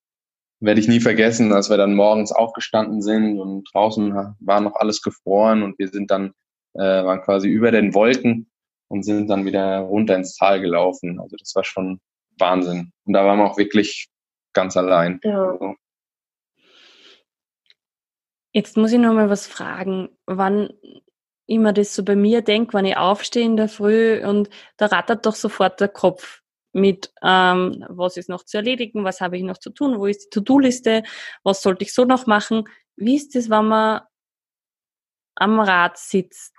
werde 0.65 0.81
ich 0.81 0.89
nie 0.89 1.01
vergessen, 1.01 1.53
als 1.53 1.71
wir 1.71 1.77
dann 1.77 1.95
morgens 1.95 2.33
aufgestanden 2.33 3.03
sind 3.03 3.39
und 3.39 3.69
draußen 3.73 4.35
war 4.41 4.61
noch 4.61 4.75
alles 4.77 5.03
gefroren 5.03 5.63
und 5.63 5.79
wir 5.79 5.89
sind 5.89 6.11
dann, 6.11 6.33
äh, 6.75 6.81
waren 6.81 7.23
quasi 7.23 7.49
über 7.49 7.71
den 7.71 7.95
Wolken 7.95 8.51
und 8.89 9.05
sind 9.05 9.29
dann 9.29 9.45
wieder 9.45 9.81
runter 9.81 10.17
ins 10.17 10.37
Tal 10.37 10.61
gelaufen. 10.61 11.21
Also 11.21 11.37
das 11.37 11.55
war 11.55 11.65
schon 11.65 12.01
Wahnsinn. 12.39 12.93
Und 13.05 13.13
da 13.13 13.25
waren 13.25 13.39
wir 13.39 13.51
auch 13.51 13.59
wirklich 13.59 14.09
ganz 14.53 14.77
allein. 14.77 15.21
Ja. 15.23 15.51
Also. 15.51 15.75
Jetzt 18.53 18.77
muss 18.77 18.93
ich 18.93 18.99
noch 18.99 19.13
mal 19.13 19.31
was 19.31 19.47
fragen. 19.47 20.11
Wann 20.27 20.71
immer 21.47 21.73
das 21.73 21.95
so 21.95 22.05
bei 22.05 22.17
mir 22.17 22.43
denke, 22.43 22.73
wenn 22.73 22.87
ich 22.87 22.97
aufstehe 22.97 23.45
in 23.45 23.57
der 23.57 23.69
Früh 23.69 24.25
und 24.25 24.49
da 24.77 24.87
rattert 24.87 25.27
doch 25.27 25.35
sofort 25.35 25.81
der 25.81 25.89
Kopf 25.89 26.44
mit, 26.75 27.13
ähm, 27.23 27.85
was 27.89 28.17
ist 28.17 28.29
noch 28.29 28.45
zu 28.45 28.57
erledigen, 28.59 29.05
was 29.05 29.21
habe 29.21 29.37
ich 29.37 29.43
noch 29.43 29.59
zu 29.59 29.71
tun, 29.71 29.99
wo 29.99 30.07
ist 30.07 30.27
die 30.27 30.31
To-Do-Liste, 30.31 31.03
was 31.43 31.63
sollte 31.63 31.85
ich 31.85 31.95
so 31.95 32.05
noch 32.05 32.27
machen. 32.27 32.65
Wie 32.97 33.17
ist 33.17 33.35
das, 33.35 33.51
wenn 33.51 33.67
man 33.67 34.03
am 35.37 35.61
Rad 35.61 35.99
sitzt, 35.99 36.55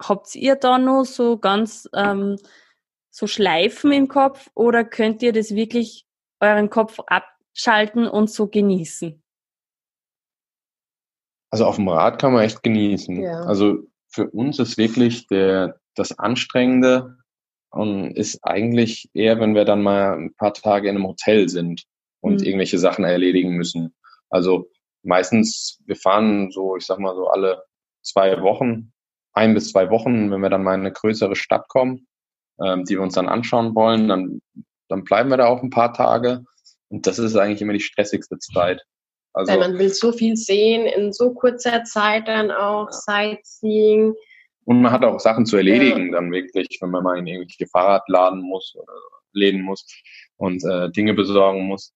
habt 0.00 0.34
ihr 0.34 0.56
da 0.56 0.78
noch 0.78 1.04
so 1.04 1.38
ganz 1.38 1.88
ähm, 1.94 2.36
so 3.10 3.26
Schleifen 3.26 3.92
im 3.92 4.08
Kopf 4.08 4.50
oder 4.54 4.84
könnt 4.84 5.22
ihr 5.22 5.32
das 5.32 5.54
wirklich 5.54 6.06
euren 6.40 6.70
Kopf 6.70 6.98
abschalten 7.06 8.08
und 8.08 8.30
so 8.30 8.48
genießen? 8.48 9.22
Also 11.50 11.66
auf 11.66 11.76
dem 11.76 11.88
Rad 11.88 12.20
kann 12.20 12.32
man 12.32 12.44
echt 12.44 12.62
genießen. 12.62 13.22
Ja. 13.22 13.42
Also 13.42 13.86
für 14.08 14.30
uns 14.30 14.58
ist 14.58 14.78
wirklich 14.78 15.26
der, 15.26 15.78
das 15.94 16.18
Anstrengende 16.18 17.18
und 17.72 18.12
ist 18.12 18.38
eigentlich 18.42 19.08
eher, 19.14 19.40
wenn 19.40 19.54
wir 19.54 19.64
dann 19.64 19.82
mal 19.82 20.14
ein 20.16 20.34
paar 20.34 20.54
Tage 20.54 20.88
in 20.88 20.96
einem 20.96 21.06
Hotel 21.06 21.48
sind 21.48 21.84
und 22.20 22.40
Mhm. 22.40 22.46
irgendwelche 22.46 22.78
Sachen 22.78 23.04
erledigen 23.04 23.50
müssen. 23.56 23.94
Also 24.30 24.68
meistens, 25.02 25.80
wir 25.86 25.96
fahren 25.96 26.50
so, 26.50 26.76
ich 26.76 26.86
sag 26.86 26.98
mal 26.98 27.14
so 27.14 27.28
alle 27.28 27.64
zwei 28.02 28.40
Wochen, 28.42 28.92
ein 29.32 29.54
bis 29.54 29.70
zwei 29.70 29.90
Wochen, 29.90 30.30
wenn 30.30 30.40
wir 30.40 30.50
dann 30.50 30.62
mal 30.62 30.74
in 30.74 30.80
eine 30.80 30.92
größere 30.92 31.34
Stadt 31.36 31.68
kommen, 31.68 32.06
ähm, 32.62 32.84
die 32.84 32.94
wir 32.94 33.02
uns 33.02 33.14
dann 33.14 33.28
anschauen 33.28 33.74
wollen, 33.74 34.08
dann, 34.08 34.40
dann 34.88 35.04
bleiben 35.04 35.30
wir 35.30 35.38
da 35.38 35.46
auch 35.46 35.62
ein 35.62 35.70
paar 35.70 35.94
Tage. 35.94 36.44
Und 36.90 37.06
das 37.06 37.18
ist 37.18 37.36
eigentlich 37.36 37.62
immer 37.62 37.72
die 37.72 37.80
stressigste 37.80 38.38
Zeit. 38.38 38.82
Also, 39.32 39.50
Weil 39.52 39.60
man 39.60 39.78
will 39.78 39.88
so 39.88 40.12
viel 40.12 40.36
sehen 40.36 40.86
in 40.86 41.12
so 41.12 41.32
kurzer 41.32 41.84
Zeit 41.84 42.28
dann 42.28 42.50
auch, 42.50 42.90
Sightseeing. 42.90 44.14
Und 44.64 44.82
man 44.82 44.92
hat 44.92 45.04
auch 45.04 45.18
Sachen 45.18 45.46
zu 45.46 45.56
erledigen 45.56 46.12
dann 46.12 46.30
wirklich, 46.30 46.78
wenn 46.80 46.90
man 46.90 47.02
mal 47.02 47.18
in 47.18 47.26
irgendwelche 47.26 47.66
Fahrradladen 47.66 48.40
muss 48.40 48.74
oder 48.76 48.92
Läden 49.32 49.62
muss 49.62 49.86
und 50.36 50.62
äh, 50.64 50.90
Dinge 50.90 51.14
besorgen 51.14 51.66
muss. 51.66 51.92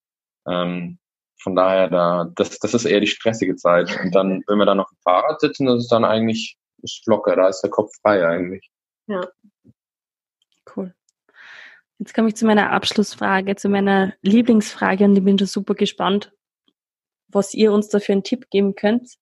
Ähm, 0.49 0.99
von 1.39 1.55
daher, 1.55 1.89
da, 1.89 2.31
das, 2.35 2.59
das 2.59 2.75
ist 2.75 2.87
eher 2.87 3.01
die 3.01 3.07
stressige 3.07 3.57
Zeit. 3.57 3.97
Und 4.03 4.15
dann, 4.15 4.43
wenn 4.49 4.59
wir 4.59 4.67
dann 4.67 4.81
auf 4.81 4.89
dem 4.89 4.99
Fahrrad 5.03 5.41
sitzen, 5.41 5.67
das 5.67 5.81
ist 5.81 5.93
dann 5.93 6.05
eigentlich 6.05 6.59
ist 6.83 7.07
locker, 7.07 7.37
da 7.37 7.49
ist 7.49 7.63
der 7.63 7.71
Kopf 7.71 7.91
frei 8.01 8.27
eigentlich. 8.27 8.71
Cool. 10.75 10.95
Jetzt 11.99 12.15
komme 12.15 12.29
ich 12.29 12.37
zu 12.37 12.47
meiner 12.47 12.71
Abschlussfrage, 12.73 13.57
zu 13.57 13.69
meiner 13.69 14.15
Lieblingsfrage 14.23 15.05
und 15.05 15.17
ich 15.17 15.25
bin 15.25 15.39
schon 15.39 15.47
super 15.47 15.75
gespannt, 15.75 16.33
was 17.29 17.55
ihr 17.55 17.73
uns 17.73 17.89
da 17.89 17.99
für 17.99 18.13
einen 18.13 18.25
Tipp 18.25 18.51
geben 18.51 18.75
könnt. 18.75 19.17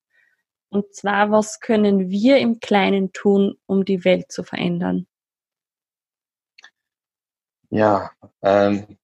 Und 0.75 0.93
zwar, 0.93 1.31
was 1.31 1.61
können 1.61 2.11
wir 2.11 2.39
im 2.39 2.59
Kleinen 2.59 3.13
tun, 3.13 3.55
um 3.67 3.85
die 3.85 4.05
Welt 4.05 4.33
zu 4.33 4.43
verändern? 4.43 5.07
Ja, 7.71 8.11
ähm, 8.43 8.99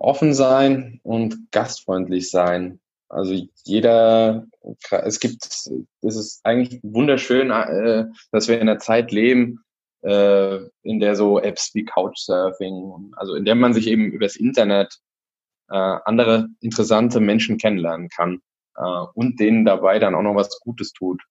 offen 0.00 0.34
sein 0.34 0.98
und 1.04 1.52
gastfreundlich 1.52 2.32
sein. 2.32 2.80
Also 3.08 3.32
jeder, 3.62 4.48
es 4.90 5.20
gibt, 5.20 5.44
es 5.44 5.70
ist 6.02 6.40
eigentlich 6.44 6.80
wunderschön, 6.82 7.52
äh, 7.52 8.06
dass 8.32 8.48
wir 8.48 8.56
in 8.56 8.68
einer 8.68 8.80
Zeit 8.80 9.12
leben, 9.12 9.60
äh, 10.02 10.56
in 10.82 10.98
der 10.98 11.14
so 11.14 11.38
Apps 11.38 11.76
wie 11.76 11.84
Couchsurfing, 11.84 13.12
also 13.14 13.36
in 13.36 13.44
der 13.44 13.54
man 13.54 13.72
sich 13.72 13.86
eben 13.86 14.10
übers 14.10 14.34
Internet 14.34 14.98
äh, 15.68 15.76
andere 15.76 16.48
interessante 16.58 17.20
Menschen 17.20 17.56
kennenlernen 17.56 18.08
kann 18.08 18.42
äh, 18.78 19.06
und 19.14 19.40
denen 19.40 19.64
dabei 19.64 19.98
dann 19.98 20.14
auch 20.14 20.22
noch 20.22 20.34
was 20.34 20.60
Gutes 20.60 20.92
tut. 20.92 21.22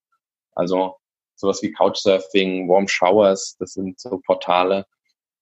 Also 0.54 0.96
sowas 1.36 1.62
wie 1.62 1.72
Couchsurfing, 1.72 2.68
Warm 2.68 2.88
Showers, 2.88 3.56
das 3.60 3.74
sind 3.74 4.00
so 4.00 4.20
Portale, 4.26 4.86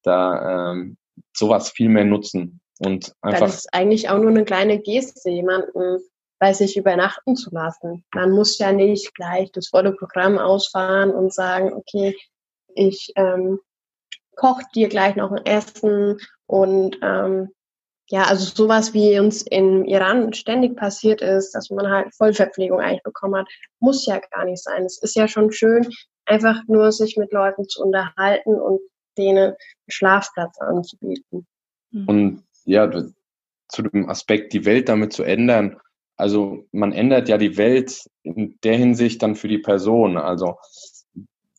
da 0.04 0.72
ähm, 0.72 0.98
sowas 1.34 1.72
viel 1.72 1.90
mehr 1.90 2.06
nutzen 2.06 2.62
und 2.80 3.14
einfach 3.22 3.48
es 3.48 3.56
ist 3.56 3.74
eigentlich 3.74 4.10
auch 4.10 4.18
nur 4.18 4.30
eine 4.30 4.44
kleine 4.44 4.80
Geste, 4.80 5.30
jemanden 5.30 6.00
bei 6.40 6.54
sich 6.54 6.76
übernachten 6.76 7.36
zu 7.36 7.50
lassen. 7.52 8.04
Man 8.14 8.32
muss 8.32 8.58
ja 8.58 8.72
nicht 8.72 9.16
gleich 9.16 9.52
das 9.54 9.70
volle 9.70 9.94
Programm 9.94 10.38
ausfahren 10.38 11.12
und 11.12 11.34
sagen, 11.34 11.74
okay, 11.74 12.16
ich 12.76 13.14
ähm, 13.16 13.60
koche 14.36 14.64
dir 14.76 14.90
gleich 14.90 15.16
noch 15.16 15.32
ein 15.32 15.46
Essen 15.46 16.20
und 16.46 16.98
ähm, 17.02 17.52
ja, 18.10 18.24
also 18.24 18.46
sowas 18.46 18.94
wie 18.94 19.20
uns 19.20 19.42
im 19.42 19.86
Iran 19.86 20.34
ständig 20.34 20.76
passiert 20.76 21.22
ist, 21.22 21.54
dass 21.54 21.70
man 21.70 21.90
halt 21.90 22.14
Vollverpflegung 22.16 22.80
eigentlich 22.80 23.04
bekommen 23.04 23.36
hat, 23.36 23.48
muss 23.80 24.06
ja 24.06 24.20
gar 24.32 24.46
nicht 24.46 24.64
sein. 24.64 24.84
Es 24.86 25.02
ist 25.02 25.16
ja 25.16 25.28
schon 25.28 25.52
schön, 25.52 25.88
einfach 26.26 26.62
nur 26.68 26.92
sich 26.92 27.18
mit 27.18 27.32
Leuten 27.32 27.68
zu 27.68 27.84
unterhalten 27.84 28.56
und 28.56 28.80
denen 29.18 29.38
einen 29.38 29.56
Schlafplatz 29.88 30.60
anzubieten. 30.60 31.48
Und 32.08 32.44
ja, 32.66 32.92
zu 33.70 33.82
dem 33.82 34.10
Aspekt, 34.10 34.54
die 34.54 34.66
Welt 34.66 34.90
damit 34.90 35.14
zu 35.14 35.24
ändern. 35.24 35.78
Also 36.18 36.66
man 36.72 36.92
ändert 36.92 37.28
ja 37.28 37.38
die 37.38 37.58
Welt 37.58 38.06
in 38.24 38.58
der 38.64 38.78
Hinsicht 38.78 39.22
dann 39.22 39.36
für 39.36 39.48
die 39.48 39.58
Person. 39.58 40.18
Also 40.18 40.58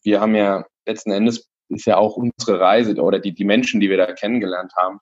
wir 0.02 0.20
haben 0.20 0.35
ja 0.35 0.64
letzten 0.87 1.11
Endes 1.11 1.48
ist 1.68 1.87
ja 1.87 1.96
auch 1.96 2.16
unsere 2.16 2.61
Reise 2.61 2.94
oder 3.00 3.18
die, 3.18 3.32
die 3.32 3.44
Menschen, 3.44 3.80
die 3.80 3.90
wir 3.90 3.96
da 3.96 4.12
kennengelernt 4.12 4.72
haben. 4.76 5.00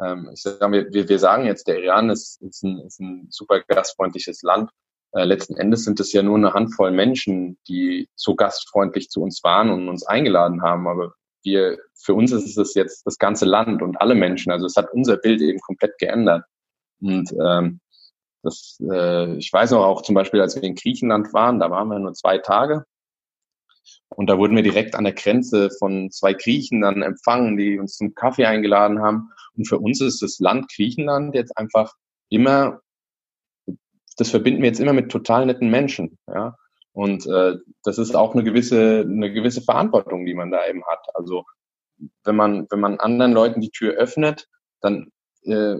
Ähm, 0.00 0.30
ich 0.32 0.42
sag, 0.42 0.60
wir, 0.72 0.92
wir, 0.92 1.18
sagen 1.18 1.46
jetzt, 1.46 1.68
der 1.68 1.82
Iran 1.82 2.10
ist, 2.10 2.42
ist, 2.42 2.62
ein, 2.64 2.80
ist 2.80 3.00
ein 3.00 3.28
super 3.30 3.60
gastfreundliches 3.60 4.42
Land. 4.42 4.70
Äh, 5.12 5.24
letzten 5.24 5.56
Endes 5.56 5.84
sind 5.84 6.00
es 6.00 6.12
ja 6.12 6.22
nur 6.22 6.36
eine 6.36 6.52
Handvoll 6.52 6.90
Menschen, 6.90 7.58
die 7.68 8.08
so 8.16 8.34
gastfreundlich 8.34 9.10
zu 9.10 9.22
uns 9.22 9.42
waren 9.44 9.70
und 9.70 9.88
uns 9.88 10.04
eingeladen 10.04 10.62
haben. 10.62 10.88
Aber 10.88 11.14
wir, 11.44 11.78
für 11.94 12.14
uns 12.14 12.32
ist 12.32 12.56
es 12.56 12.74
jetzt 12.74 13.06
das 13.06 13.18
ganze 13.18 13.44
Land 13.44 13.82
und 13.82 14.00
alle 14.00 14.14
Menschen. 14.14 14.50
Also 14.50 14.66
es 14.66 14.76
hat 14.76 14.92
unser 14.92 15.16
Bild 15.16 15.40
eben 15.40 15.60
komplett 15.60 15.98
geändert. 15.98 16.44
Und 17.00 17.32
ähm, 17.32 17.80
das, 18.42 18.78
äh, 18.90 19.36
ich 19.36 19.52
weiß 19.52 19.70
noch 19.72 19.84
auch 19.84 20.02
zum 20.02 20.14
Beispiel, 20.14 20.40
als 20.40 20.56
wir 20.56 20.62
in 20.64 20.74
Griechenland 20.74 21.32
waren, 21.32 21.60
da 21.60 21.70
waren 21.70 21.88
wir 21.88 21.98
nur 21.98 22.14
zwei 22.14 22.38
Tage. 22.38 22.84
Und 24.16 24.28
da 24.28 24.38
wurden 24.38 24.56
wir 24.56 24.62
direkt 24.62 24.94
an 24.94 25.04
der 25.04 25.12
Grenze 25.12 25.70
von 25.78 26.10
zwei 26.10 26.34
Griechen 26.34 26.80
dann 26.82 27.02
empfangen, 27.02 27.56
die 27.56 27.78
uns 27.78 27.96
zum 27.96 28.14
Kaffee 28.14 28.46
eingeladen 28.46 29.00
haben. 29.02 29.30
Und 29.56 29.68
für 29.68 29.78
uns 29.78 30.00
ist 30.00 30.22
das 30.22 30.38
Land 30.38 30.70
Griechenland 30.74 31.34
jetzt 31.34 31.56
einfach 31.56 31.92
immer, 32.28 32.80
das 34.16 34.30
verbinden 34.30 34.62
wir 34.62 34.68
jetzt 34.68 34.80
immer 34.80 34.92
mit 34.92 35.10
total 35.10 35.46
netten 35.46 35.70
Menschen, 35.70 36.18
ja. 36.28 36.56
Und 36.92 37.26
äh, 37.26 37.56
das 37.82 37.98
ist 37.98 38.14
auch 38.14 38.34
eine 38.34 38.44
gewisse, 38.44 39.00
eine 39.00 39.32
gewisse 39.32 39.62
Verantwortung, 39.62 40.26
die 40.26 40.34
man 40.34 40.52
da 40.52 40.64
eben 40.68 40.86
hat. 40.86 41.04
Also 41.14 41.44
wenn 42.22 42.36
man, 42.36 42.68
wenn 42.70 42.78
man 42.78 43.00
anderen 43.00 43.32
Leuten 43.32 43.60
die 43.60 43.70
Tür 43.70 43.94
öffnet, 43.94 44.46
dann 44.80 45.10
äh, 45.42 45.76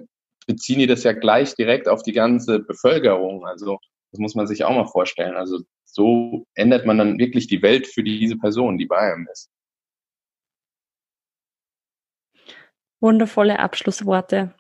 beziehen 0.48 0.80
die 0.80 0.88
das 0.88 1.04
ja 1.04 1.12
gleich 1.12 1.54
direkt 1.54 1.88
auf 1.88 2.02
die 2.02 2.12
ganze 2.12 2.58
Bevölkerung. 2.58 3.46
Also 3.46 3.78
das 4.10 4.18
muss 4.18 4.34
man 4.34 4.48
sich 4.48 4.64
auch 4.64 4.74
mal 4.74 4.86
vorstellen. 4.86 5.36
Also 5.36 5.60
so 5.94 6.46
ändert 6.54 6.86
man 6.86 6.98
dann 6.98 7.18
wirklich 7.18 7.46
die 7.46 7.62
Welt 7.62 7.86
für 7.86 8.02
diese 8.02 8.36
Person, 8.36 8.78
die 8.78 8.86
bei 8.86 8.98
einem 8.98 9.28
ist. 9.32 9.48
Wundervolle 13.00 13.60
Abschlussworte. 13.60 14.54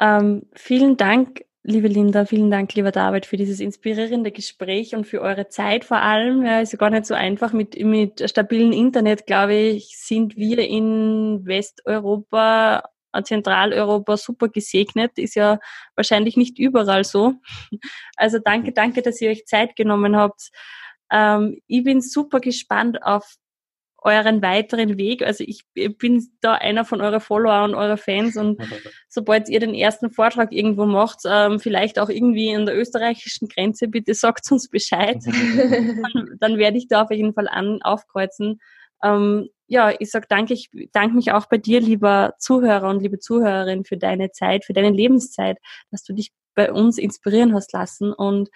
ähm, 0.00 0.42
vielen 0.54 0.96
Dank, 0.96 1.44
liebe 1.64 1.88
Linda, 1.88 2.26
vielen 2.26 2.50
Dank, 2.50 2.74
lieber 2.74 2.92
David, 2.92 3.26
für 3.26 3.36
dieses 3.36 3.58
inspirierende 3.58 4.30
Gespräch 4.30 4.94
und 4.94 5.04
für 5.04 5.20
eure 5.20 5.48
Zeit 5.48 5.84
vor 5.84 5.98
allem. 5.98 6.44
Ja, 6.44 6.60
ist 6.60 6.72
ja 6.72 6.78
gar 6.78 6.90
nicht 6.90 7.06
so 7.06 7.14
einfach 7.14 7.52
mit, 7.52 7.76
mit 7.82 8.28
stabilen 8.30 8.72
Internet, 8.72 9.26
glaube 9.26 9.54
ich, 9.54 9.96
sind 9.98 10.36
wir 10.36 10.58
in 10.60 11.44
Westeuropa, 11.44 12.88
Zentraleuropa 13.24 14.16
super 14.16 14.48
gesegnet. 14.48 15.18
Ist 15.18 15.34
ja 15.34 15.58
wahrscheinlich 15.96 16.36
nicht 16.36 16.58
überall 16.58 17.04
so. 17.04 17.34
Also 18.16 18.38
danke, 18.38 18.72
danke, 18.72 19.02
dass 19.02 19.20
ihr 19.20 19.30
euch 19.30 19.46
Zeit 19.46 19.76
genommen 19.76 20.16
habt. 20.16 20.50
Ähm, 21.10 21.60
ich 21.66 21.84
bin 21.84 22.00
super 22.00 22.40
gespannt 22.40 23.02
auf 23.02 23.36
euren 24.02 24.42
weiteren 24.42 24.96
Weg. 24.96 25.22
Also 25.22 25.44
ich 25.46 25.64
bin 25.74 26.28
da 26.40 26.54
einer 26.54 26.84
von 26.84 27.00
euren 27.00 27.20
Follower 27.20 27.64
und 27.64 27.74
eurer 27.74 27.96
Fans 27.96 28.36
und 28.36 28.58
sobald 29.08 29.48
ihr 29.48 29.60
den 29.60 29.74
ersten 29.74 30.10
Vortrag 30.10 30.52
irgendwo 30.52 30.86
macht, 30.86 31.20
ähm, 31.26 31.58
vielleicht 31.58 31.98
auch 31.98 32.08
irgendwie 32.08 32.54
an 32.54 32.66
der 32.66 32.78
österreichischen 32.78 33.48
Grenze, 33.48 33.88
bitte 33.88 34.14
sagt 34.14 34.50
uns 34.52 34.68
Bescheid. 34.68 35.18
dann, 35.24 36.36
dann 36.38 36.58
werde 36.58 36.78
ich 36.78 36.88
da 36.88 37.02
auf 37.02 37.10
jeden 37.10 37.34
Fall 37.34 37.48
an, 37.48 37.82
aufkreuzen. 37.82 38.60
Ähm, 39.02 39.48
ja, 39.68 39.94
ich 39.98 40.10
sag 40.10 40.28
danke, 40.28 40.54
ich 40.54 40.70
danke 40.92 41.14
mich 41.14 41.32
auch 41.32 41.46
bei 41.46 41.58
dir, 41.58 41.80
lieber 41.80 42.34
Zuhörer 42.38 42.88
und 42.88 43.00
liebe 43.00 43.18
Zuhörerin, 43.18 43.84
für 43.84 43.98
deine 43.98 44.32
Zeit, 44.32 44.64
für 44.64 44.72
deine 44.72 44.90
Lebenszeit, 44.90 45.58
dass 45.90 46.02
du 46.02 46.14
dich 46.14 46.32
bei 46.54 46.72
uns 46.72 46.98
inspirieren 46.98 47.54
hast 47.54 47.72
lassen 47.72 48.12
und 48.12 48.48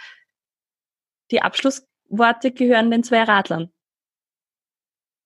die 1.31 1.43
Abschlussworte 1.43 2.51
gehören 2.51 2.91
den 2.91 3.05
zwei 3.05 3.23
Radlern. 3.23 3.71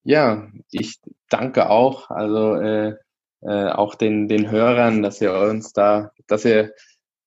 Ja, 0.02 0.48
ich 0.70 0.98
danke 1.28 1.70
auch, 1.70 2.10
also 2.10 2.54
äh, 2.56 2.96
äh, 3.42 3.68
auch 3.70 3.94
den 3.94 4.28
den 4.28 4.50
Hörern, 4.50 5.02
dass 5.02 5.20
ihr 5.20 5.32
uns 5.34 5.72
da, 5.72 6.12
dass 6.26 6.44
ihr 6.44 6.74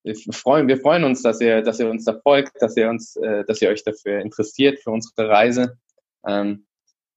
wir 0.02 0.14
freuen, 0.32 0.66
wir 0.66 0.78
freuen 0.78 1.04
uns, 1.04 1.22
dass 1.22 1.40
ihr, 1.42 1.60
dass 1.60 1.78
ihr 1.78 1.90
uns 1.90 2.04
da 2.04 2.18
folgt, 2.22 2.62
dass 2.62 2.74
ihr 2.76 2.88
uns, 2.88 3.16
äh, 3.16 3.44
dass 3.44 3.60
ihr 3.60 3.68
euch 3.68 3.84
dafür 3.84 4.20
interessiert 4.20 4.78
für 4.82 4.90
unsere 4.90 5.28
Reise. 5.28 5.78
Ähm, 6.26 6.66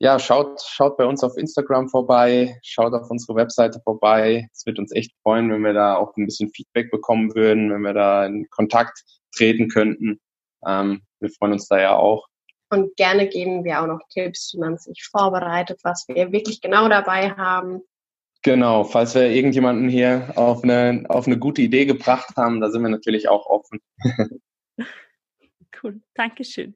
ja, 0.04 0.20
schaut, 0.20 0.62
schaut 0.62 0.98
bei 0.98 1.06
uns 1.06 1.24
auf 1.24 1.38
Instagram 1.38 1.88
vorbei, 1.88 2.60
schaut 2.62 2.94
auf 2.94 3.10
unsere 3.10 3.38
Webseite 3.38 3.80
vorbei. 3.86 4.50
Es 4.52 4.66
wird 4.66 4.78
uns 4.78 4.92
echt 4.92 5.14
freuen, 5.22 5.50
wenn 5.50 5.62
wir 5.62 5.72
da 5.72 5.96
auch 5.96 6.18
ein 6.18 6.26
bisschen 6.26 6.50
Feedback 6.50 6.92
bekommen 6.92 7.34
würden, 7.36 7.72
wenn 7.72 7.84
wir 7.84 7.94
da 7.94 8.26
in 8.26 8.50
Kontakt 8.50 9.02
treten 9.34 9.70
könnten. 9.70 10.20
Ähm, 10.68 11.04
wir 11.22 11.30
freuen 11.30 11.54
uns 11.54 11.70
da 11.70 11.80
ja 11.80 11.96
auch. 11.96 12.28
Und 12.70 12.94
gerne 12.98 13.30
geben 13.30 13.64
wir 13.64 13.82
auch 13.82 13.88
noch 13.88 14.02
Tipps, 14.10 14.54
wie 14.54 14.60
man 14.60 14.78
sich 14.78 15.08
vorbereitet, 15.10 15.80
was 15.84 16.06
wir 16.10 16.34
wirklich 16.34 16.60
genau 16.60 16.90
dabei 16.90 17.32
haben. 17.32 17.80
Genau, 18.42 18.84
falls 18.84 19.16
wir 19.16 19.30
irgendjemanden 19.30 19.88
hier 19.88 20.34
auf 20.36 20.66
eine, 20.66 21.06
auf 21.08 21.28
eine 21.28 21.40
gute 21.40 21.62
Idee 21.62 21.86
gebracht 21.86 22.36
haben, 22.36 22.60
da 22.60 22.70
sind 22.70 22.82
wir 22.82 22.90
natürlich 22.90 23.30
auch 23.30 23.46
offen. 23.46 23.80
cool, 25.82 26.02
Dankeschön. 26.14 26.76